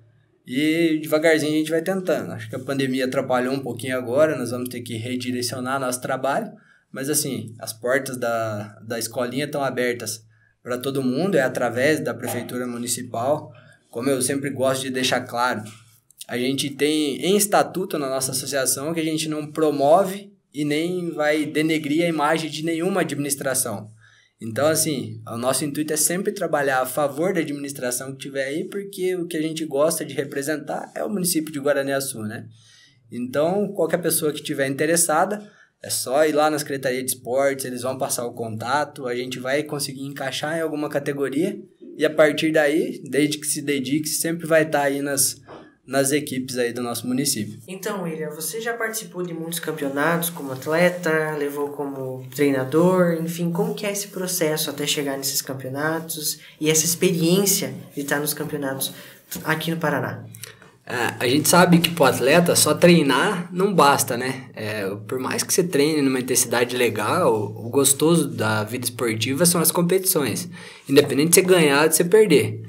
[0.46, 2.32] e devagarzinho a gente vai tentando.
[2.32, 6.50] Acho que a pandemia atrapalhou um pouquinho agora, nós vamos ter que redirecionar nosso trabalho,
[6.90, 10.24] mas assim, as portas da, da escolinha estão abertas
[10.62, 13.52] para todo mundo, é através da prefeitura municipal.
[13.90, 15.62] Como eu sempre gosto de deixar claro,
[16.28, 21.10] a gente tem em estatuto na nossa associação que a gente não promove e nem
[21.10, 23.90] vai denegrir a imagem de nenhuma administração.
[24.38, 28.64] Então, assim, o nosso intuito é sempre trabalhar a favor da administração que tiver aí,
[28.64, 32.46] porque o que a gente gosta de representar é o município de Guaraniaçu, né?
[33.10, 35.50] Então, qualquer pessoa que estiver interessada,
[35.82, 39.38] é só ir lá na Secretaria de Esportes, eles vão passar o contato, a gente
[39.38, 41.58] vai conseguir encaixar em alguma categoria
[41.96, 45.40] e a partir daí, desde que se dedique, sempre vai estar aí nas,
[45.88, 47.58] nas equipes aí do nosso município.
[47.66, 53.74] Então, William, você já participou de muitos campeonatos como atleta, levou como treinador, enfim, como
[53.74, 58.92] que é esse processo até chegar nesses campeonatos e essa experiência de estar nos campeonatos
[59.42, 60.24] aqui no Paraná?
[60.84, 64.44] É, a gente sabe que pro atleta só treinar não basta, né?
[64.54, 69.60] É, por mais que você treine numa intensidade legal, o gostoso da vida esportiva são
[69.60, 70.48] as competições.
[70.88, 72.62] Independente de você ganhar ou de você perder.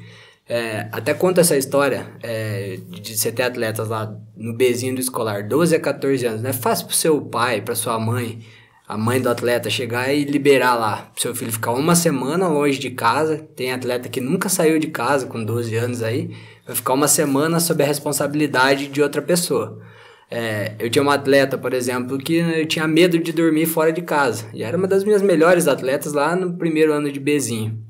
[0.50, 5.48] É, até conta essa história é, de você ter atletas lá no Bzinho do escolar,
[5.48, 6.42] 12 a 14 anos.
[6.42, 8.40] Não é fácil pro seu pai, pra sua mãe,
[8.88, 12.80] a mãe do atleta chegar e liberar lá pro seu filho ficar uma semana longe
[12.80, 13.38] de casa.
[13.56, 16.32] Tem atleta que nunca saiu de casa com 12 anos aí
[16.70, 19.82] vai ficar uma semana sob a responsabilidade de outra pessoa.
[20.30, 24.04] É, eu tinha uma atleta, por exemplo, que eu tinha medo de dormir fora de
[24.04, 24.46] casa.
[24.54, 27.84] E era uma das minhas melhores atletas lá no primeiro ano de Bezinho.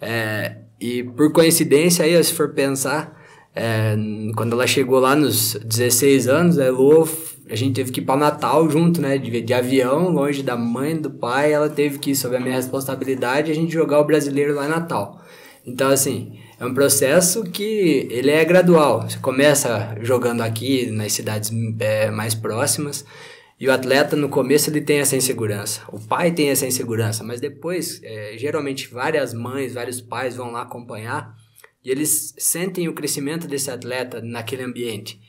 [0.00, 3.16] É, e por coincidência, aí, se for pensar,
[3.54, 3.94] é,
[4.34, 7.08] quando ela chegou lá nos 16 anos, a Lu,
[7.48, 9.16] a gente teve que ir para Natal junto, né?
[9.16, 11.52] De, de avião, longe da mãe, do pai.
[11.52, 15.22] Ela teve que sob a minha responsabilidade a gente jogar o brasileiro lá em Natal.
[15.64, 19.02] Então, assim, é um processo que ele é gradual.
[19.02, 23.04] Você começa jogando aqui nas cidades é, mais próximas
[23.62, 25.82] e o atleta no começo ele tem essa insegurança.
[25.92, 30.62] O pai tem essa insegurança, mas depois, é, geralmente várias mães, vários pais vão lá
[30.62, 31.32] acompanhar
[31.84, 35.20] e eles sentem o crescimento desse atleta naquele ambiente.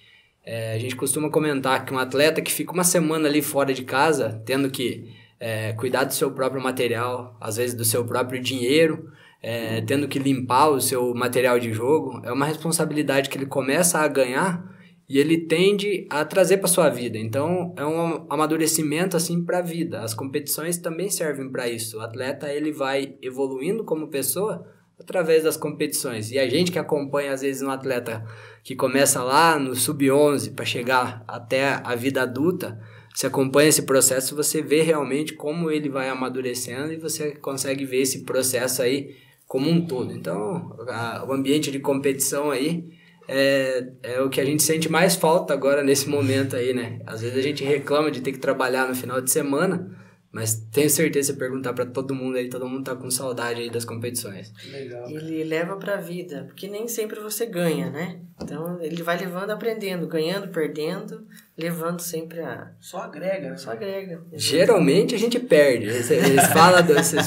[0.44, 3.84] É, a gente costuma comentar que um atleta que fica uma semana ali fora de
[3.84, 9.12] casa, tendo que é, cuidar do seu próprio material, às vezes do seu próprio dinheiro,
[9.44, 14.00] é, tendo que limpar o seu material de jogo, é uma responsabilidade que ele começa
[14.00, 14.73] a ganhar
[15.14, 17.20] e ele tende a trazer para sua vida.
[17.20, 20.02] Então, é um amadurecimento assim para a vida.
[20.02, 22.00] As competições também servem para isso.
[22.00, 24.68] O atleta ele vai evoluindo como pessoa
[25.00, 26.32] através das competições.
[26.32, 28.26] E a gente que acompanha às vezes um atleta
[28.64, 32.82] que começa lá no sub-11 para chegar até a vida adulta,
[33.14, 38.02] você acompanha esse processo, você vê realmente como ele vai amadurecendo e você consegue ver
[38.02, 40.12] esse processo aí como um todo.
[40.12, 45.16] Então, a, o ambiente de competição aí é, é o que a gente sente mais
[45.16, 47.00] falta agora nesse momento aí, né?
[47.06, 49.90] Às vezes a gente reclama de ter que trabalhar no final de semana,
[50.32, 53.70] mas tenho certeza se perguntar para todo mundo aí, todo mundo tá com saudade aí
[53.70, 54.52] das competições.
[54.72, 55.08] Legal.
[55.10, 58.20] Ele leva pra vida, porque nem sempre você ganha, né?
[58.42, 61.26] Então ele vai levando, aprendendo, ganhando, perdendo,
[61.58, 62.72] levando sempre a.
[62.80, 63.58] Só agrega, né?
[63.58, 64.22] Só agrega.
[64.34, 65.86] Geralmente a gente perde.
[65.86, 66.48] Eles, vocês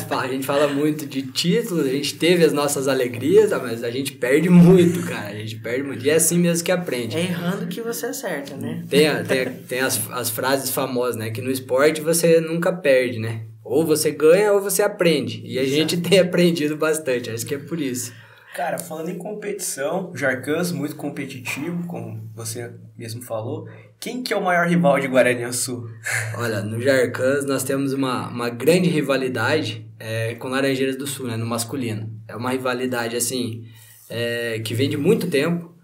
[0.02, 3.90] falam, a gente fala muito de títulos, a gente teve as nossas alegrias, mas a
[3.90, 5.28] gente perde muito, cara.
[5.28, 6.04] A gente perde muito.
[6.04, 7.16] E é assim mesmo que aprende.
[7.16, 8.84] É errando que você acerta, né?
[8.88, 11.30] Tem, tem, tem as, as frases famosas, né?
[11.30, 13.42] Que no esporte você nunca perde, né?
[13.62, 15.42] Ou você ganha ou você aprende.
[15.44, 15.76] E a Exato.
[15.76, 18.12] gente tem aprendido bastante, acho que é por isso.
[18.56, 23.68] Cara, falando em competição, Jarcãs muito competitivo, como você mesmo falou.
[23.98, 25.88] Quem que é o maior rival de Guaraniaçu?
[26.36, 31.36] Olha, no Jarcãs nós temos uma, uma grande rivalidade é, com Laranjeiras do Sul, né,
[31.36, 32.10] no masculino.
[32.28, 33.64] É uma rivalidade, assim,
[34.08, 35.74] é, que vem de muito tempo.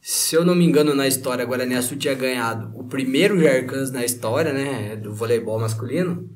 [0.00, 4.04] Se eu não me engano, na história, a Guaraniaçu tinha ganhado o primeiro Jarcãs na
[4.04, 6.30] história, né, do voleibol masculino.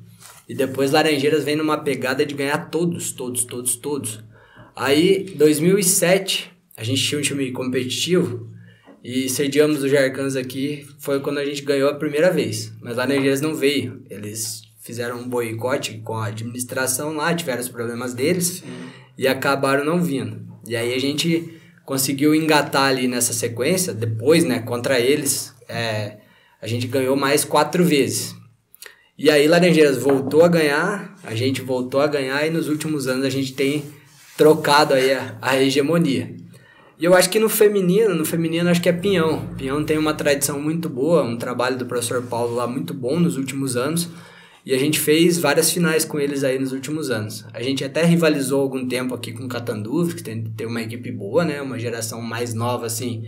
[0.49, 4.23] E depois Laranjeiras vem numa pegada de ganhar todos, todos, todos, todos.
[4.75, 8.50] Aí, 2007, a gente tinha um time competitivo
[9.03, 10.87] e sediamos o Jarcans aqui.
[10.99, 12.71] Foi quando a gente ganhou a primeira vez.
[12.81, 14.03] Mas lá Laranjeiras não veio.
[14.09, 18.63] Eles fizeram um boicote com a administração lá, tiveram os problemas deles
[19.17, 20.41] e acabaram não vindo.
[20.67, 23.93] E aí a gente conseguiu engatar ali nessa sequência.
[23.93, 26.17] Depois, né, contra eles, é,
[26.61, 28.35] a gente ganhou mais quatro vezes.
[29.17, 33.25] E aí Laranjeiras voltou a ganhar, a gente voltou a ganhar e nos últimos anos
[33.25, 33.85] a gente tem
[34.37, 36.35] trocado aí a, a hegemonia.
[37.01, 39.47] E eu acho que no feminino, no feminino acho que é Pinhão.
[39.57, 43.37] Pinhão tem uma tradição muito boa, um trabalho do professor Paulo lá muito bom nos
[43.37, 44.07] últimos anos.
[44.63, 47.43] E a gente fez várias finais com eles aí nos últimos anos.
[47.55, 51.43] A gente até rivalizou algum tempo aqui com Catanduva, que tem, tem uma equipe boa,
[51.43, 51.59] né?
[51.59, 53.23] Uma geração mais nova, assim,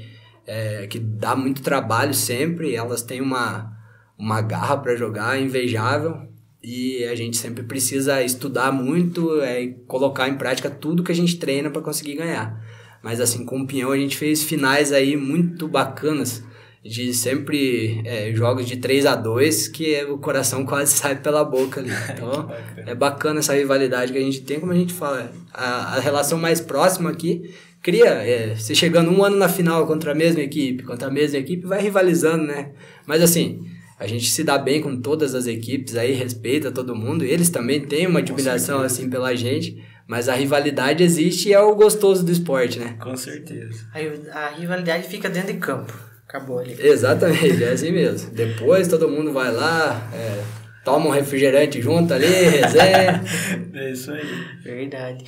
[0.46, 2.76] é, que dá muito trabalho sempre.
[2.76, 3.76] Elas têm uma,
[4.16, 6.28] uma garra para jogar invejável
[6.62, 11.16] e a gente sempre precisa estudar muito é, e colocar em prática tudo que a
[11.16, 12.62] gente treina para conseguir ganhar.
[13.04, 16.42] Mas assim, com o Pinhão a gente fez finais aí muito bacanas,
[16.84, 21.82] de sempre é, jogos de 3 a 2 que o coração quase sai pela boca
[21.82, 21.92] ali.
[22.14, 22.50] Então
[22.88, 26.40] é bacana essa rivalidade que a gente tem, como a gente fala, a, a relação
[26.40, 30.84] mais próxima aqui cria, é, você chegando um ano na final contra a mesma equipe,
[30.84, 32.72] contra a mesma equipe, vai rivalizando, né?
[33.06, 33.68] Mas assim,
[34.00, 37.26] a gente se dá bem com todas as equipes aí, respeita todo mundo.
[37.26, 41.76] Eles também têm uma admiração assim pela gente, mas a rivalidade existe e é o
[41.76, 42.96] gostoso do esporte, né?
[43.00, 43.88] Com certeza.
[43.94, 45.94] A, a rivalidade fica dentro de campo.
[46.28, 46.76] Acabou ali.
[46.80, 48.32] Exatamente, é assim mesmo.
[48.32, 50.44] Depois todo mundo vai lá, é,
[50.84, 53.24] toma um refrigerante junto ali, resenha.
[53.74, 54.26] é isso aí.
[54.64, 55.24] Verdade.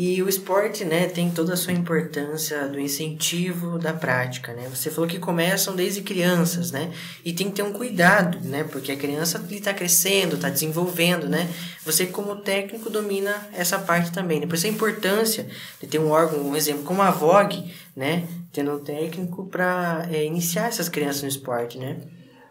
[0.00, 4.68] E o esporte, né, tem toda a sua importância do incentivo da prática, né?
[4.72, 6.92] Você falou que começam desde crianças, né?
[7.24, 8.62] E tem que ter um cuidado, né?
[8.62, 11.50] Porque a criança está crescendo, está desenvolvendo, né?
[11.84, 14.46] Você como técnico domina essa parte também, né?
[14.48, 15.48] A importância
[15.80, 18.22] de ter um órgão, um exemplo como a VOG, né?
[18.52, 21.96] Tendo um técnico para é, iniciar essas crianças no esporte, né?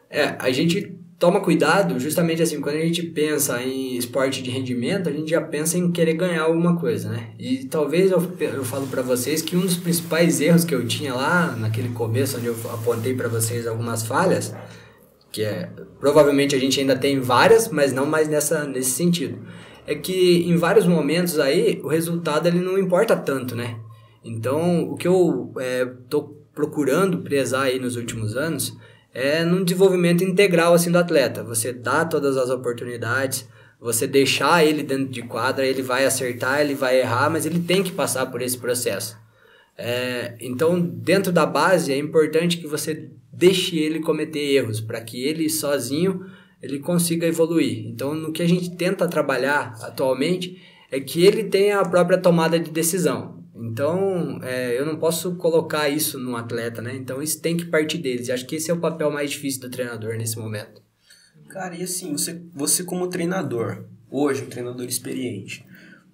[0.10, 5.10] É, a gente toma cuidado, justamente assim, quando a gente pensa em esporte de rendimento,
[5.10, 7.32] a gente já pensa em querer ganhar alguma coisa, né?
[7.40, 11.14] E talvez eu, eu falo para vocês que um dos principais erros que eu tinha
[11.14, 14.54] lá, naquele começo, onde eu apontei para vocês algumas falhas,
[15.32, 19.40] que é, provavelmente a gente ainda tem várias, mas não mais nessa, nesse sentido,
[19.88, 23.80] é que em vários momentos aí, o resultado ele não importa tanto, né?
[24.24, 28.78] Então, o que eu é, tô procurando prezar aí nos últimos anos
[29.18, 31.44] é num desenvolvimento integral assim do atleta.
[31.44, 33.50] Você dá todas as oportunidades,
[33.82, 37.82] você deixar ele dentro de quadra, ele vai acertar, ele vai errar, mas ele tem
[37.82, 39.18] que passar por esse processo.
[39.76, 45.24] É, então, dentro da base, é importante que você deixe ele cometer erros, para que
[45.24, 46.24] ele sozinho
[46.62, 47.88] ele consiga evoluir.
[47.88, 52.60] Então, no que a gente tenta trabalhar atualmente é que ele tenha a própria tomada
[52.60, 53.37] de decisão.
[53.60, 56.96] Então, é, eu não posso colocar isso no atleta, né?
[56.96, 58.28] Então, isso tem que partir deles.
[58.28, 60.82] E acho que esse é o papel mais difícil do treinador nesse momento.
[61.50, 65.66] Cara, e assim, você, você como treinador, hoje, um treinador experiente,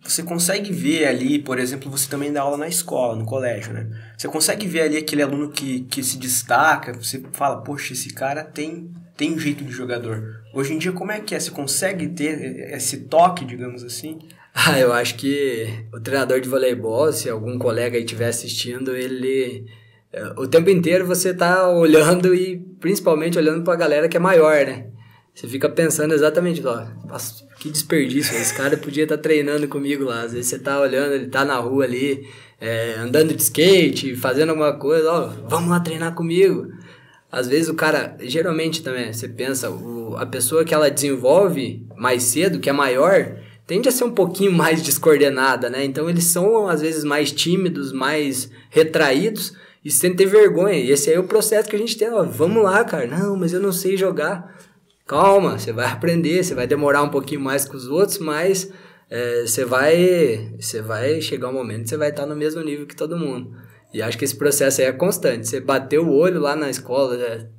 [0.04, 3.90] você consegue ver ali, por exemplo, você também dá aula na escola, no colégio, né?
[4.18, 8.44] Você consegue ver ali aquele aluno que, que se destaca, você fala, poxa, esse cara
[8.44, 10.44] tem, tem jeito de jogador.
[10.54, 11.40] Hoje em dia, como é que é?
[11.40, 14.20] Você consegue ter esse toque, digamos assim?
[14.66, 19.66] Ah, eu acho que o treinador de voleibol, se algum colega estiver assistindo, ele.
[20.12, 24.20] É, o tempo inteiro você tá olhando e principalmente olhando para a galera que é
[24.20, 24.86] maior, né?
[25.34, 26.86] Você fica pensando exatamente, ó,
[27.58, 30.22] que desperdício, esse cara podia estar tá treinando comigo lá.
[30.22, 32.28] Às vezes você tá olhando, ele tá na rua ali,
[32.62, 36.68] é, andando de skate, fazendo alguma coisa, ó, vamos lá treinar comigo.
[37.32, 42.22] Às vezes o cara, geralmente também, você pensa, o, a pessoa que ela desenvolve mais
[42.22, 45.84] cedo, que é maior, tende a ser um pouquinho mais descoordenada, né?
[45.84, 50.78] Então eles são às vezes mais tímidos, mais retraídos e sem ter vergonha.
[50.78, 52.10] E esse aí é o processo que a gente tem.
[52.12, 53.08] Ó, vamos lá, cara.
[53.08, 54.58] Não, mas eu não sei jogar.
[55.06, 58.72] Calma, você vai aprender, você vai demorar um pouquinho mais que os outros, mas
[59.10, 62.96] é, você vai você vai chegar um momento você vai estar no mesmo nível que
[62.96, 63.52] todo mundo.
[63.94, 65.48] E acho que esse processo aí é constante.
[65.48, 67.16] Você bateu o olho lá na escola,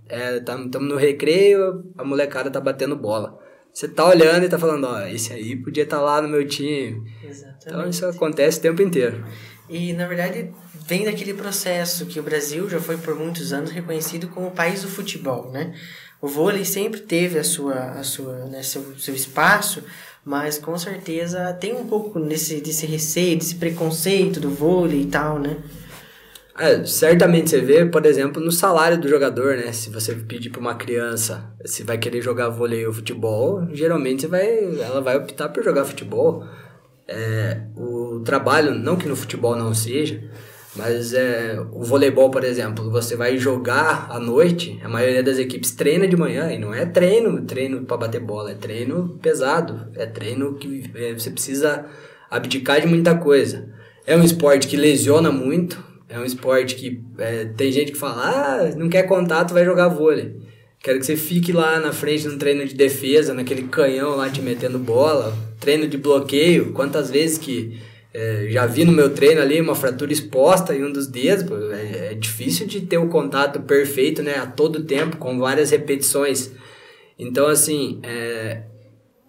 [0.08, 3.38] estamos é, é, no recreio, a molecada tá batendo bola.
[3.74, 6.46] Você tá olhando e tá falando, ó, esse aí podia estar tá lá no meu
[6.46, 7.10] time.
[7.24, 7.66] Exatamente.
[7.66, 9.26] Então isso acontece o tempo inteiro.
[9.68, 10.52] E na verdade
[10.86, 14.82] vem daquele processo que o Brasil já foi por muitos anos reconhecido como o país
[14.82, 15.74] do futebol, né?
[16.22, 19.82] O vôlei sempre teve a sua, a sua, né, seu, seu espaço,
[20.24, 25.40] mas com certeza tem um pouco desse, desse receio, desse preconceito do vôlei e tal,
[25.40, 25.56] né?
[26.56, 29.72] É, certamente você vê, por exemplo, no salário do jogador, né?
[29.72, 34.46] Se você pedir para uma criança se vai querer jogar vôlei ou futebol, geralmente vai,
[34.80, 36.44] ela vai optar por jogar futebol.
[37.08, 40.22] É, o trabalho, não que no futebol não seja,
[40.76, 45.72] mas é, o voleibol, por exemplo, você vai jogar à noite, a maioria das equipes
[45.72, 50.06] treina de manhã, e não é treino, treino para bater bola, é treino pesado, é
[50.06, 51.84] treino que é, você precisa
[52.30, 53.68] abdicar de muita coisa.
[54.06, 58.22] É um esporte que lesiona muito, é um esporte que é, tem gente que fala,
[58.22, 60.36] ah, não quer contato, vai jogar vôlei.
[60.78, 64.42] Quero que você fique lá na frente no treino de defesa, naquele canhão lá te
[64.42, 66.72] metendo bola, treino de bloqueio.
[66.72, 67.80] Quantas vezes que
[68.12, 71.56] é, já vi no meu treino ali uma fratura exposta em um dos dedos, pô,
[71.72, 76.52] é, é, difícil de ter o contato perfeito, né, a todo tempo, com várias repetições.
[77.18, 78.64] Então, assim, é,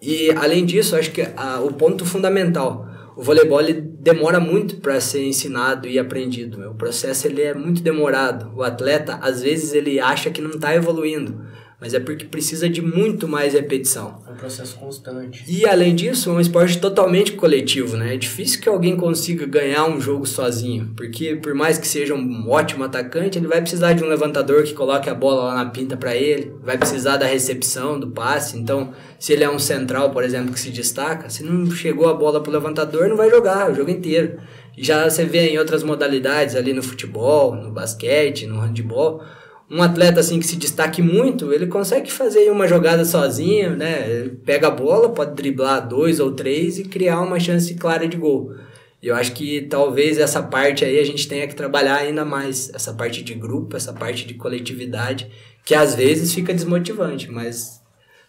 [0.01, 2.85] e além disso, acho que a, o ponto fundamental
[3.15, 6.69] o voleibol ele demora muito para ser ensinado e aprendido.
[6.69, 8.55] O processo ele é muito demorado.
[8.55, 11.43] O atleta, às vezes, ele acha que não está evoluindo
[11.79, 14.21] mas é porque precisa de muito mais repetição.
[14.27, 15.43] É um processo constante.
[15.47, 18.13] E além disso, é um esporte totalmente coletivo, né?
[18.13, 22.49] É difícil que alguém consiga ganhar um jogo sozinho, porque por mais que seja um
[22.49, 25.97] ótimo atacante, ele vai precisar de um levantador que coloque a bola lá na pinta
[25.97, 28.57] para ele, vai precisar da recepção, do passe.
[28.57, 32.13] Então, se ele é um central, por exemplo, que se destaca, se não chegou a
[32.13, 34.39] bola pro levantador, não vai jogar o jogo inteiro.
[34.77, 39.21] Já você vê em outras modalidades ali no futebol, no basquete, no handebol,
[39.69, 44.09] um atleta assim que se destaque muito, ele consegue fazer uma jogada sozinho, né?
[44.09, 48.17] Ele pega a bola, pode driblar dois ou três e criar uma chance clara de
[48.17, 48.53] gol.
[49.01, 52.71] E eu acho que talvez essa parte aí a gente tenha que trabalhar ainda mais,
[52.73, 55.29] essa parte de grupo, essa parte de coletividade,
[55.63, 57.81] que às vezes fica desmotivante, mas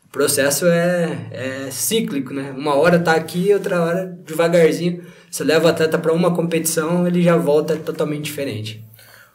[0.06, 2.54] o processo é, é cíclico, né?
[2.56, 5.02] Uma hora tá aqui, outra hora devagarzinho.
[5.30, 8.85] Você leva o atleta para uma competição, ele já volta totalmente diferente.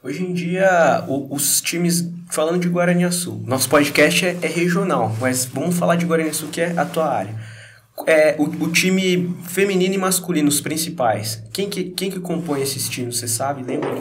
[0.03, 5.45] Hoje em dia, o, os times, falando de Guaraniaçu, nosso podcast é, é, regional, mas
[5.45, 7.35] vamos falar de Guaraniaçu, que é a tua área.
[8.07, 12.89] É, o, o time feminino e masculino, os principais, quem que, quem que compõe esses
[12.89, 13.91] times, você sabe, lembra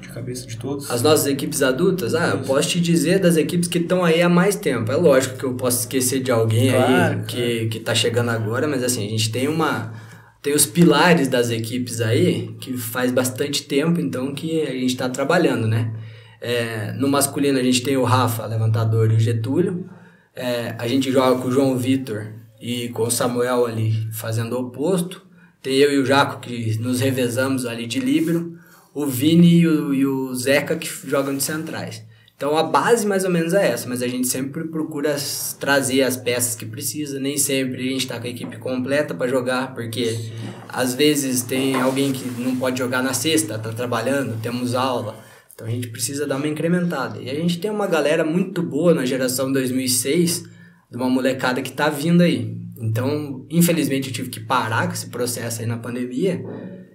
[0.00, 0.90] de cabeça de todos?
[0.90, 2.14] As nossas equipes adultas?
[2.14, 4.90] Ah, eu posso te dizer das equipes que estão aí há mais tempo.
[4.90, 8.66] É lógico que eu posso esquecer de alguém claro, aí que, que tá chegando agora,
[8.66, 9.92] mas assim, a gente tem uma
[10.42, 15.08] tem os pilares das equipes aí, que faz bastante tempo, então, que a gente está
[15.08, 15.94] trabalhando, né?
[16.40, 19.88] É, no masculino a gente tem o Rafa, levantador, e o Getúlio.
[20.34, 24.62] É, a gente joga com o João Vitor e com o Samuel ali fazendo o
[24.62, 25.22] oposto.
[25.62, 28.58] Tem eu e o Jaco que nos revezamos ali de líbero.
[28.92, 32.02] O Vini e o, e o Zeca que jogam de centrais.
[32.42, 35.14] Então a base mais ou menos é essa, mas a gente sempre procura
[35.60, 37.20] trazer as peças que precisa.
[37.20, 40.18] Nem sempre a gente está com a equipe completa para jogar, porque
[40.68, 45.22] às vezes tem alguém que não pode jogar na sexta, está trabalhando, temos aula.
[45.54, 47.22] Então a gente precisa dar uma incrementada.
[47.22, 50.42] E a gente tem uma galera muito boa na geração 2006,
[50.90, 52.56] de uma molecada que está vindo aí.
[52.76, 56.44] Então, infelizmente, eu tive que parar com esse processo aí na pandemia,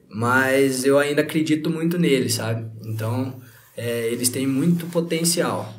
[0.10, 2.70] mas eu ainda acredito muito nele, sabe?
[2.86, 3.47] Então
[3.78, 5.74] é, eles têm muito potencial.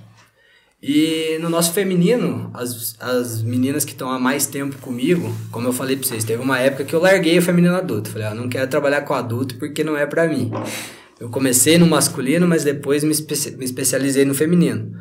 [0.80, 5.72] E no nosso feminino, as, as meninas que estão há mais tempo comigo, como eu
[5.72, 8.10] falei pra vocês, teve uma época que eu larguei o feminino adulto.
[8.10, 10.52] Falei, ah, não quero trabalhar com adulto porque não é pra mim.
[11.18, 13.12] Eu comecei no masculino, mas depois me,
[13.56, 14.92] me especializei no feminino.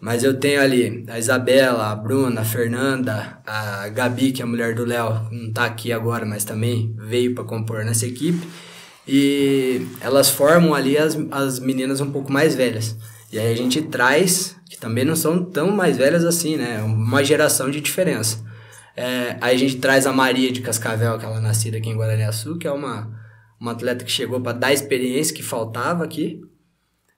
[0.00, 4.46] Mas eu tenho ali a Isabela, a Bruna, a Fernanda, a Gabi, que é a
[4.46, 8.46] mulher do Léo, não tá aqui agora, mas também veio para compor nessa equipe.
[9.06, 12.96] E elas formam ali as, as meninas um pouco mais velhas.
[13.30, 16.82] E aí a gente traz, que também não são tão mais velhas assim, né?
[16.82, 18.42] Uma geração de diferença.
[18.96, 21.96] É, aí a gente traz a Maria de Cascavel, que ela é nascida aqui em
[21.96, 23.10] Guaraniaçu, que é uma,
[23.60, 26.40] uma atleta que chegou para dar experiência que faltava aqui.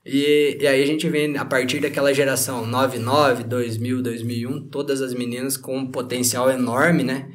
[0.05, 5.13] E, e aí a gente vem, a partir daquela geração 99, 2000, 2001, todas as
[5.13, 7.29] meninas com um potencial enorme, né?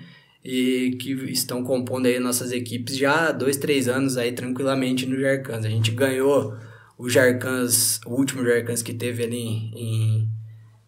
[0.43, 5.19] E que estão compondo aí nossas equipes já há dois, três anos aí tranquilamente no
[5.19, 5.65] Jarcans.
[5.65, 6.57] A gente ganhou
[6.97, 10.29] o Jarcans, o último Jarcans que teve ali em,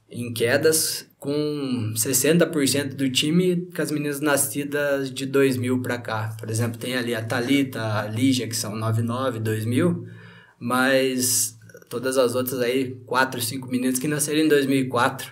[0.10, 6.36] em quedas, com 60% do time com as meninas nascidas de 2000 para cá.
[6.38, 10.08] Por exemplo, tem ali a Talita, a Lígia, que são 99, 2000,
[10.60, 11.58] mas
[11.89, 15.32] todas as outras aí, 4, 5 meninas que nasceram em 2004.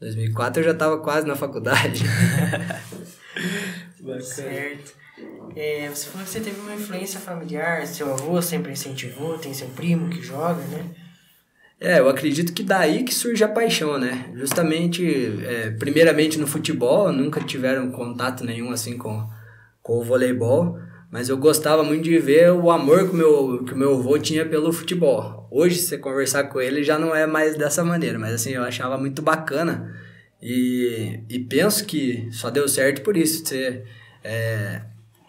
[0.00, 2.02] 2004 eu já estava quase na faculdade.
[4.20, 4.92] certo.
[5.54, 9.68] É, você falou que você teve uma influência familiar, seu avô sempre incentivou, tem seu
[9.68, 10.84] primo que joga, né?
[11.78, 14.30] É, eu acredito que daí que surge a paixão, né?
[14.34, 15.04] Justamente,
[15.44, 19.28] é, primeiramente no futebol, nunca tiveram contato nenhum assim com,
[19.82, 20.78] com o voleibol,
[21.10, 24.46] mas eu gostava muito de ver o amor que o meu, que meu avô tinha
[24.46, 25.48] pelo futebol.
[25.50, 28.62] Hoje, se você conversar com ele, já não é mais dessa maneira, mas assim, eu
[28.62, 29.92] achava muito bacana
[30.42, 33.46] e, e penso que só deu certo por isso.
[33.46, 33.84] Você
[34.24, 34.82] é,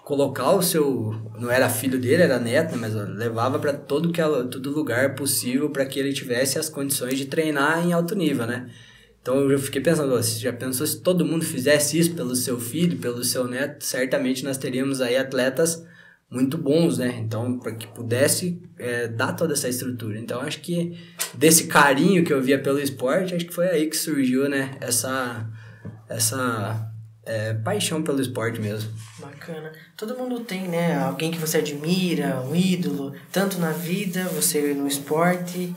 [0.03, 1.13] colocar o seu.
[1.39, 5.85] Não era filho dele, era neto, mas levava para todo, que, todo lugar possível para
[5.85, 8.69] que ele tivesse as condições de treinar em alto nível, né?
[9.21, 12.97] Então eu fiquei pensando, você já pensou se todo mundo fizesse isso pelo seu filho,
[12.97, 15.85] pelo seu neto, certamente nós teríamos aí atletas
[16.33, 17.19] muito bons, né?
[17.19, 20.17] Então, para que pudesse é, dar toda essa estrutura.
[20.17, 20.97] Então, acho que
[21.35, 24.75] desse carinho que eu via pelo esporte, acho que foi aí que surgiu, né?
[24.81, 25.47] Essa,
[26.09, 26.91] essa
[27.23, 28.91] é, paixão pelo esporte mesmo.
[29.19, 29.71] Bacana.
[29.95, 30.97] Todo mundo tem, né?
[30.97, 35.75] Alguém que você admira, um ídolo, tanto na vida, você no esporte.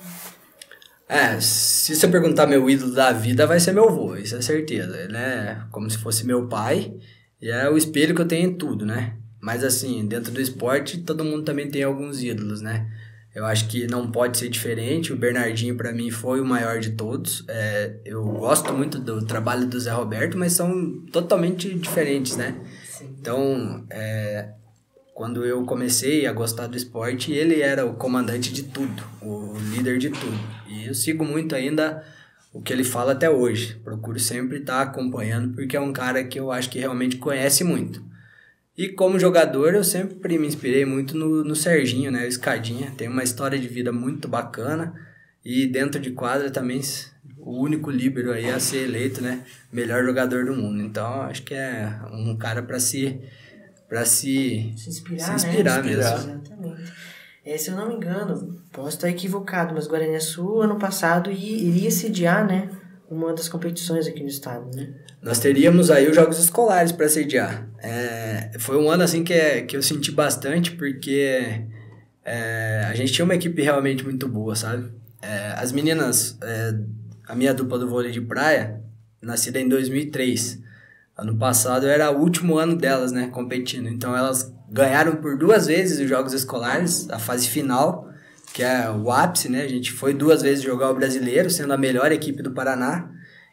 [1.07, 4.97] É, se você perguntar meu ídolo da vida, vai ser meu avô, isso é certeza.
[4.97, 6.95] Ele é como se fosse meu pai
[7.43, 9.17] e é o espelho que eu tenho em tudo, né?
[9.41, 12.91] Mas assim, dentro do esporte, todo mundo também tem alguns ídolos, né?
[13.35, 15.13] Eu acho que não pode ser diferente.
[15.13, 17.45] O Bernardinho, para mim, foi o maior de todos.
[17.49, 22.59] É, eu gosto muito do trabalho do Zé Roberto, mas são totalmente diferentes, né?
[22.89, 23.15] Sim.
[23.21, 24.55] Então, é,
[25.17, 29.99] quando eu comecei a gostar do esporte, ele era o comandante de tudo, o líder
[29.99, 30.39] de tudo.
[30.69, 32.03] E eu sigo muito ainda
[32.55, 33.79] o que ele fala até hoje.
[33.85, 38.03] Procuro sempre estar acompanhando, porque é um cara que eu acho que realmente conhece muito.
[38.77, 42.25] E como jogador, eu sempre me inspirei muito no, no Serginho, né?
[42.25, 42.93] O Escadinha.
[42.97, 44.95] Tem uma história de vida muito bacana.
[45.45, 46.81] E dentro de quadra também
[47.39, 49.45] o único líbero aí a ser eleito, né?
[49.73, 50.83] Melhor jogador do mundo.
[50.83, 53.21] Então, acho que é um cara para se
[53.89, 55.91] para se, se inspirar, se inspirar né?
[55.91, 56.03] mesmo.
[56.03, 56.93] Exatamente.
[57.45, 61.91] É, se eu não me engano, posso estar equivocado, mas Guarani Sul ano passado iria
[61.93, 62.69] sediar, né?
[63.11, 64.89] Uma das competições aqui no estado, né?
[65.23, 67.69] Nós teríamos aí os jogos escolares para sediar.
[67.79, 71.65] É, foi um ano assim que, é, que eu senti bastante porque
[72.25, 74.91] é, a gente tinha uma equipe realmente muito boa, sabe?
[75.23, 76.75] É, as meninas, é,
[77.27, 78.81] a minha dupla do vôlei de praia,
[79.21, 80.61] nascida em 2003.
[81.17, 83.89] Ano passado era o último ano delas, né, competindo.
[83.89, 88.11] Então elas ganharam por duas vezes os jogos escolares, a fase final,
[88.57, 89.65] que é o ápice, né?
[89.65, 93.07] A gente foi duas vezes jogar o brasileiro, sendo a melhor equipe do Paraná.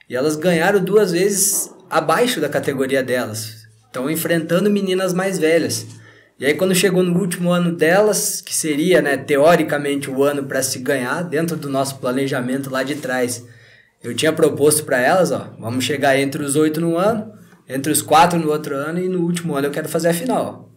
[0.09, 3.67] E elas ganharam duas vezes abaixo da categoria delas.
[3.85, 5.85] Estão enfrentando meninas mais velhas.
[6.39, 10.63] E aí quando chegou no último ano delas, que seria, né, teoricamente o ano para
[10.63, 13.45] se ganhar dentro do nosso planejamento lá de trás,
[14.01, 17.29] eu tinha proposto para elas, ó, vamos chegar entre os oito no ano,
[17.67, 20.72] entre os quatro no outro ano e no último ano eu quero fazer a final.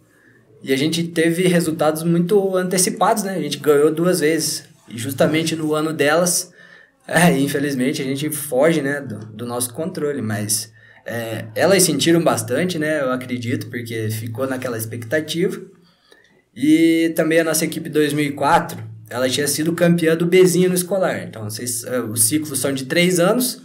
[0.67, 3.35] E a gente teve resultados muito antecipados, né?
[3.35, 4.65] A gente ganhou duas vezes.
[4.89, 6.51] E justamente no ano delas,
[7.07, 10.73] é, infelizmente a gente foge, né, do, do nosso controle, mas
[11.05, 15.57] é, elas sentiram bastante, né, eu acredito, porque ficou naquela expectativa.
[16.53, 18.77] E também a nossa equipe 2004,
[19.09, 21.23] ela tinha sido campeã do Bezinho no escolar.
[21.23, 23.61] Então, vocês, é, os ciclos são de três anos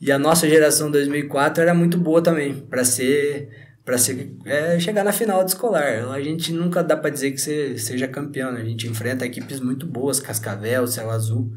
[0.00, 3.96] e a nossa geração 2004 era muito boa também para ser para
[4.44, 6.08] é, chegar na final do escolar.
[6.12, 8.60] A gente nunca dá para dizer que você seja campeão, né?
[8.60, 11.50] a gente enfrenta equipes muito boas, Cascavel, Céu Azul,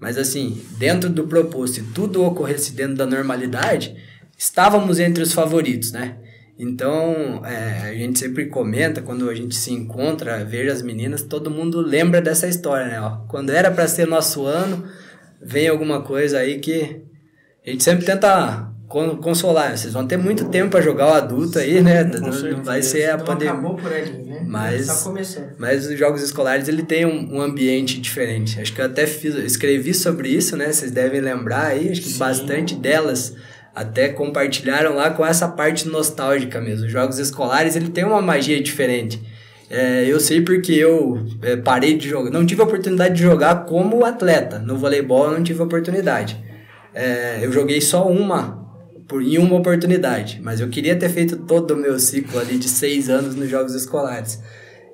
[0.00, 3.96] mas assim, dentro do proposto, se tudo ocorresse dentro da normalidade,
[4.36, 6.16] estávamos entre os favoritos, né?
[6.60, 11.50] Então, é, a gente sempre comenta, quando a gente se encontra, veja as meninas, todo
[11.50, 13.00] mundo lembra dessa história, né?
[13.00, 14.84] Ó, quando era para ser nosso ano,
[15.40, 17.00] vem alguma coisa aí que
[17.64, 19.76] a gente sempre tenta consolar.
[19.76, 22.02] Vocês vão ter muito tempo para jogar o adulto aí, né?
[22.04, 23.52] não, não vai ser a pandemia.
[23.52, 24.42] Acabou por ali, né?
[24.46, 25.06] Mas,
[25.58, 28.58] mas os jogos escolares ele tem um, um, ambiente diferente.
[28.60, 30.72] Acho que eu até fiz, escrevi sobre isso, né?
[30.72, 31.90] Vocês devem lembrar aí.
[31.90, 32.18] Acho que Sim.
[32.18, 33.36] bastante delas
[33.74, 36.86] até compartilharam lá com essa parte nostálgica mesmo.
[36.86, 39.20] Os jogos escolares ele tem uma magia diferente.
[39.70, 43.66] É, eu sei porque eu é, parei de jogar, não tive a oportunidade de jogar
[43.66, 44.58] como atleta.
[44.58, 46.42] No voleibol eu não tive a oportunidade.
[46.94, 48.57] É, eu joguei só uma
[49.08, 52.68] por, em uma oportunidade, mas eu queria ter feito todo o meu ciclo ali de
[52.68, 54.38] seis anos nos jogos escolares.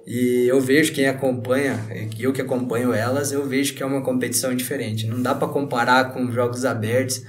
[0.06, 1.80] E eu vejo quem acompanha,
[2.18, 5.06] eu que acompanho elas, eu vejo que é uma competição diferente.
[5.06, 7.22] Não dá para comparar com jogos abertos.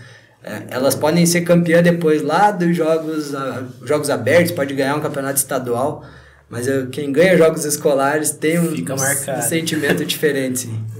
[0.43, 3.33] É, elas podem ser campeã depois lá dos jogos,
[3.83, 6.05] jogos abertos, pode ganhar um campeonato estadual,
[6.49, 10.59] mas eu, quem ganha jogos escolares tem um, um sentimento diferente.
[10.59, 10.94] Sim.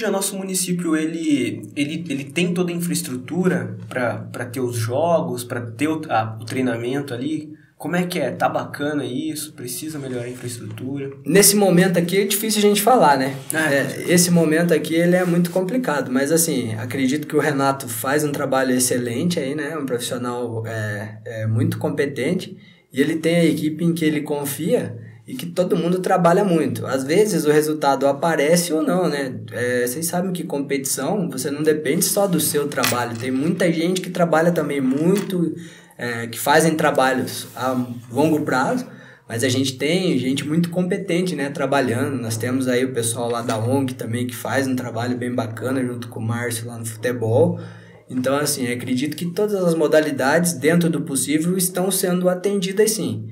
[0.00, 5.60] Dia nosso município ele, ele, ele tem toda a infraestrutura para ter os jogos, para
[5.60, 7.52] ter o, a, o treinamento ali.
[7.76, 8.30] Como é que é?
[8.30, 9.52] Tá bacana isso?
[9.52, 11.10] Precisa melhorar a infraestrutura?
[11.26, 13.36] Nesse momento aqui é difícil a gente falar, né?
[13.52, 17.86] Ah, é, esse momento aqui ele é muito complicado, mas assim, acredito que o Renato
[17.86, 19.76] faz um trabalho excelente aí, né?
[19.76, 22.56] Um profissional é, é muito competente
[22.90, 26.84] e ele tem a equipe em que ele confia e que todo mundo trabalha muito.
[26.84, 29.32] Às vezes o resultado aparece ou não, né?
[29.52, 33.16] É, vocês sabem que competição, você não depende só do seu trabalho.
[33.16, 35.54] Tem muita gente que trabalha também muito,
[35.96, 38.84] é, que fazem trabalhos a longo prazo,
[39.28, 42.20] mas a gente tem gente muito competente, né, trabalhando.
[42.20, 45.80] Nós temos aí o pessoal lá da ONG também que faz um trabalho bem bacana
[45.80, 47.60] junto com o Márcio lá no futebol.
[48.08, 53.28] Então, assim, acredito que todas as modalidades, dentro do possível, estão sendo atendidas sim.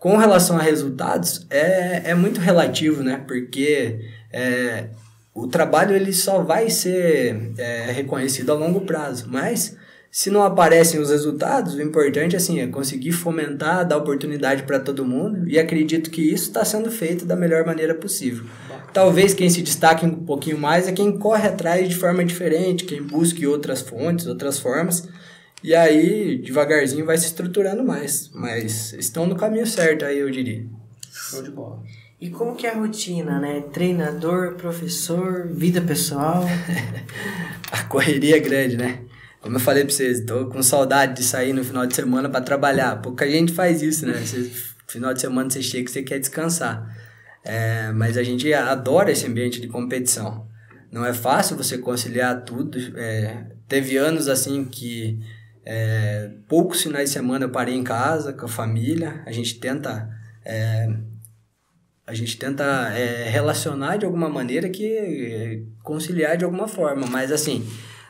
[0.00, 3.22] Com relação a resultados, é, é muito relativo, né?
[3.28, 4.00] Porque
[4.32, 4.86] é,
[5.34, 9.76] o trabalho ele só vai ser é, reconhecido a longo prazo, mas
[10.10, 15.04] se não aparecem os resultados, o importante assim, é conseguir fomentar, dar oportunidade para todo
[15.04, 18.46] mundo e acredito que isso está sendo feito da melhor maneira possível.
[18.94, 23.02] Talvez quem se destaque um pouquinho mais é quem corre atrás de forma diferente, quem
[23.02, 25.06] busque outras fontes, outras formas,
[25.62, 28.30] e aí, devagarzinho, vai se estruturando mais.
[28.34, 30.64] Mas estão no caminho certo aí, eu diria.
[31.10, 31.82] Show de bola.
[32.20, 33.62] E como que é a rotina, né?
[33.72, 36.44] Treinador, professor, vida pessoal?
[37.72, 39.00] a correria é grande, né?
[39.40, 42.42] Como eu falei pra vocês, tô com saudade de sair no final de semana para
[42.42, 43.00] trabalhar.
[43.00, 44.12] Pouca gente faz isso, né?
[44.12, 44.50] Você,
[44.86, 46.94] final de semana você chega e você quer descansar.
[47.42, 50.46] É, mas a gente adora esse ambiente de competição.
[50.92, 52.78] Não é fácil você conciliar tudo.
[52.98, 55.18] É, teve anos assim que
[55.64, 59.22] é, poucos finais de semana eu parei em casa com a família.
[59.26, 60.08] A gente tenta
[60.44, 60.88] é,
[62.06, 67.06] a gente tenta é, relacionar de alguma maneira que é, conciliar de alguma forma.
[67.06, 67.64] Mas assim,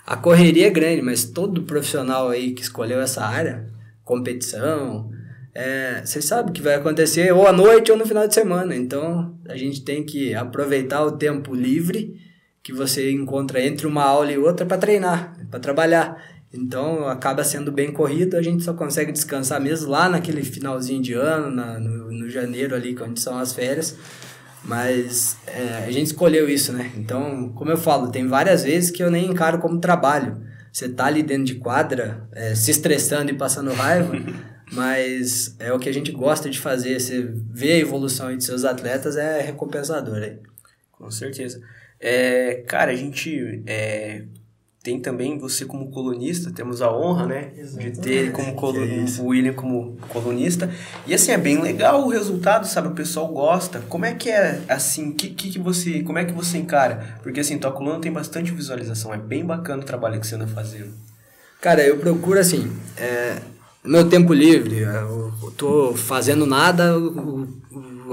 [0.06, 3.66] a correria é grande, mas todo profissional aí que escolheu essa área,
[4.04, 5.10] competição,
[5.54, 8.74] é, você sabe que vai acontecer ou à noite ou no final de semana.
[8.74, 12.18] Então a gente tem que aproveitar o tempo livre
[12.62, 16.16] que você encontra entre uma aula e outra para treinar, para trabalhar.
[16.52, 21.14] Então acaba sendo bem corrido, a gente só consegue descansar mesmo lá naquele finalzinho de
[21.14, 23.96] ano, na, no, no janeiro ali, quando são as férias.
[24.64, 26.92] Mas é, a gente escolheu isso, né?
[26.96, 30.42] Então, como eu falo, tem várias vezes que eu nem encaro como trabalho.
[30.72, 34.12] Você tá ali dentro de quadra, é, se estressando e passando raiva,
[34.72, 37.00] mas é o que a gente gosta de fazer.
[37.00, 40.38] Você vê a evolução de seus atletas, é recompensador aí.
[40.92, 41.60] Com certeza.
[41.98, 44.24] É, cara, a gente é,
[44.82, 47.96] tem também você como colunista, temos a honra, né, Exatamente.
[47.96, 50.70] de ter ele como colunista, o William como colunista.
[51.06, 52.88] E assim, é bem legal o resultado, sabe?
[52.88, 53.82] O pessoal gosta.
[53.90, 57.18] Como é que é assim, que, que, que você, como é que você encara?
[57.22, 60.46] Porque assim, tua coluna tem bastante visualização, é bem bacana o trabalho que você anda
[60.46, 60.94] fazendo.
[61.60, 63.36] Cara, eu procuro assim, é,
[63.84, 67.46] meu tempo livre, eu, eu tô fazendo nada, o,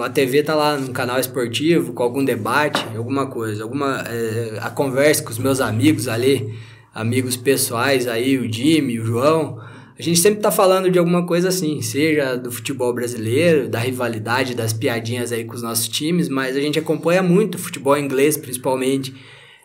[0.02, 4.70] a TV tá lá num canal esportivo, com algum debate, alguma coisa, alguma é, a
[4.70, 6.54] conversa com os meus amigos ali,
[6.94, 9.60] amigos pessoais aí, o Jimmy, o João,
[9.98, 14.54] a gente sempre tá falando de alguma coisa assim, seja do futebol brasileiro, da rivalidade,
[14.54, 19.14] das piadinhas aí com os nossos times, mas a gente acompanha muito futebol inglês, principalmente.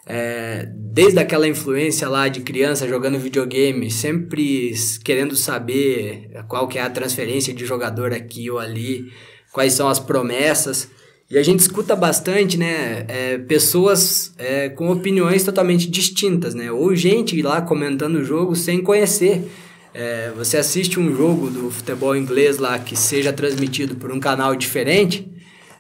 [0.05, 4.73] É, desde aquela influência lá de criança jogando videogame, sempre
[5.05, 9.13] querendo saber qual que é a transferência de jogador aqui ou ali,
[9.53, 10.89] quais são as promessas.
[11.31, 16.95] E a gente escuta bastante, né, é, pessoas é, com opiniões totalmente distintas, né, ou
[16.95, 19.51] gente lá comentando o jogo sem conhecer.
[19.95, 24.57] É, você assiste um jogo do futebol inglês lá que seja transmitido por um canal
[24.57, 25.31] diferente,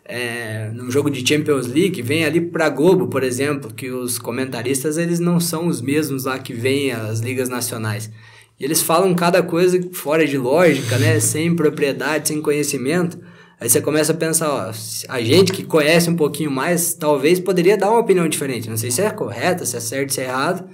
[0.04, 4.98] é, num jogo de Champions League, vem ali para Globo, por exemplo, que os comentaristas
[4.98, 8.10] eles não são os mesmos lá que vêm as ligas nacionais.
[8.58, 13.18] E eles falam cada coisa fora de lógica, né, sem propriedade, sem conhecimento.
[13.62, 14.72] Aí você começa a pensar, ó,
[15.08, 18.68] a gente que conhece um pouquinho mais, talvez poderia dar uma opinião diferente.
[18.68, 20.68] Não sei se é correta, se é certo, se é errado,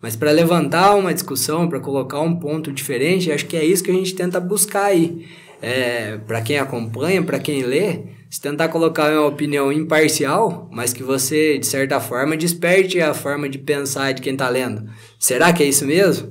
[0.00, 3.92] mas para levantar uma discussão, para colocar um ponto diferente, acho que é isso que
[3.92, 5.24] a gente tenta buscar aí.
[5.62, 11.04] É, para quem acompanha, para quem lê, se tentar colocar uma opinião imparcial, mas que
[11.04, 14.90] você, de certa forma, desperte a forma de pensar de quem está lendo.
[15.16, 16.28] Será que é isso mesmo?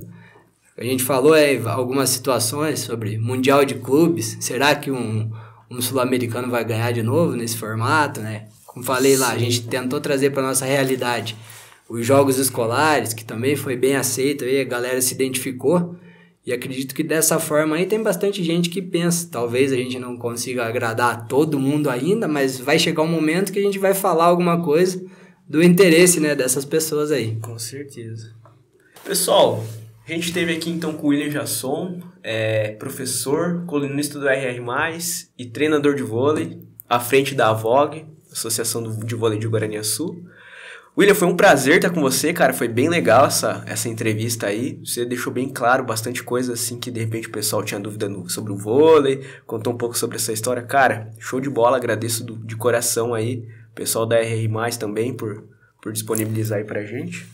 [0.76, 4.36] A gente falou é, algumas situações sobre Mundial de Clubes.
[4.40, 5.30] Será que um,
[5.72, 8.46] um sul-americano vai ganhar de novo nesse formato, né?
[8.66, 11.36] Como falei lá, a gente tentou trazer para nossa realidade
[11.88, 15.96] os jogos escolares, que também foi bem aceito, aí a galera se identificou.
[16.44, 20.16] E acredito que dessa forma aí tem bastante gente que pensa, talvez a gente não
[20.16, 24.24] consiga agradar todo mundo ainda, mas vai chegar um momento que a gente vai falar
[24.24, 25.04] alguma coisa
[25.48, 27.36] do interesse, né, dessas pessoas aí.
[27.40, 28.32] Com certeza.
[29.04, 29.64] Pessoal,
[30.06, 34.60] a gente esteve aqui então com o William Jasson, é, professor, colunista do RR+,
[35.38, 40.24] e treinador de vôlei, à frente da AVOG, Associação de Vôlei de Guaraniaçu.
[40.98, 44.78] William, foi um prazer estar com você, cara, foi bem legal essa, essa entrevista aí,
[44.84, 48.28] você deixou bem claro bastante coisa, assim, que de repente o pessoal tinha dúvida no,
[48.28, 52.36] sobre o vôlei, contou um pouco sobre essa história, cara, show de bola, agradeço do,
[52.36, 55.44] de coração aí, pessoal da RR+, também, por,
[55.80, 57.26] por disponibilizar aí pra gente.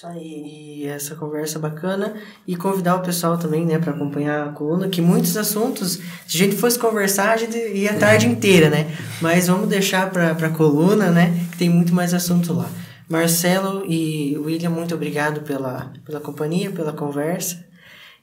[0.00, 2.14] Isso aí, essa conversa bacana
[2.46, 6.38] e convidar o pessoal também, né, para acompanhar a coluna, que muitos assuntos, se a
[6.38, 8.96] gente fosse conversar, a gente ia a tarde inteira, né?
[9.20, 12.66] Mas vamos deixar para a coluna, né, que tem muito mais assunto lá.
[13.10, 17.62] Marcelo e William, muito obrigado pela, pela companhia, pela conversa.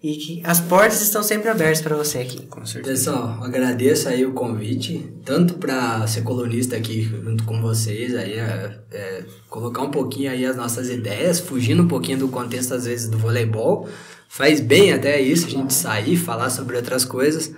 [0.02, 2.46] E que as portas estão sempre abertas para você aqui.
[2.46, 3.12] Com certeza.
[3.12, 8.78] Pessoal, agradeço aí o convite, tanto para ser colunista aqui junto com vocês, aí é,
[8.92, 13.10] é, colocar um pouquinho aí as nossas ideias, fugindo um pouquinho do contexto às vezes
[13.10, 13.90] do voleibol.
[14.30, 17.52] Faz bem até isso, a gente sair, falar sobre outras coisas.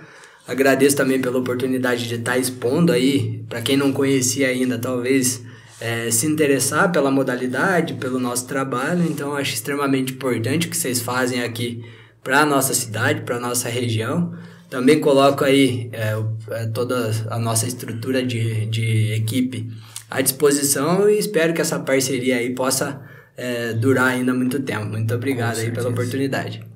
[0.48, 5.42] Agradeço também pela oportunidade de estar expondo aí, para quem não conhecia ainda, talvez
[5.78, 9.04] é, se interessar pela modalidade, pelo nosso trabalho.
[9.04, 11.84] Então, acho extremamente importante o que vocês fazem aqui
[12.22, 14.32] para a nossa cidade, para a nossa região.
[14.68, 16.14] Também coloco aí é,
[16.52, 19.68] é, toda a nossa estrutura de, de equipe
[20.08, 23.00] à disposição e espero que essa parceria aí possa
[23.36, 24.86] é, durar ainda muito tempo.
[24.86, 26.69] Muito obrigado aí pela oportunidade.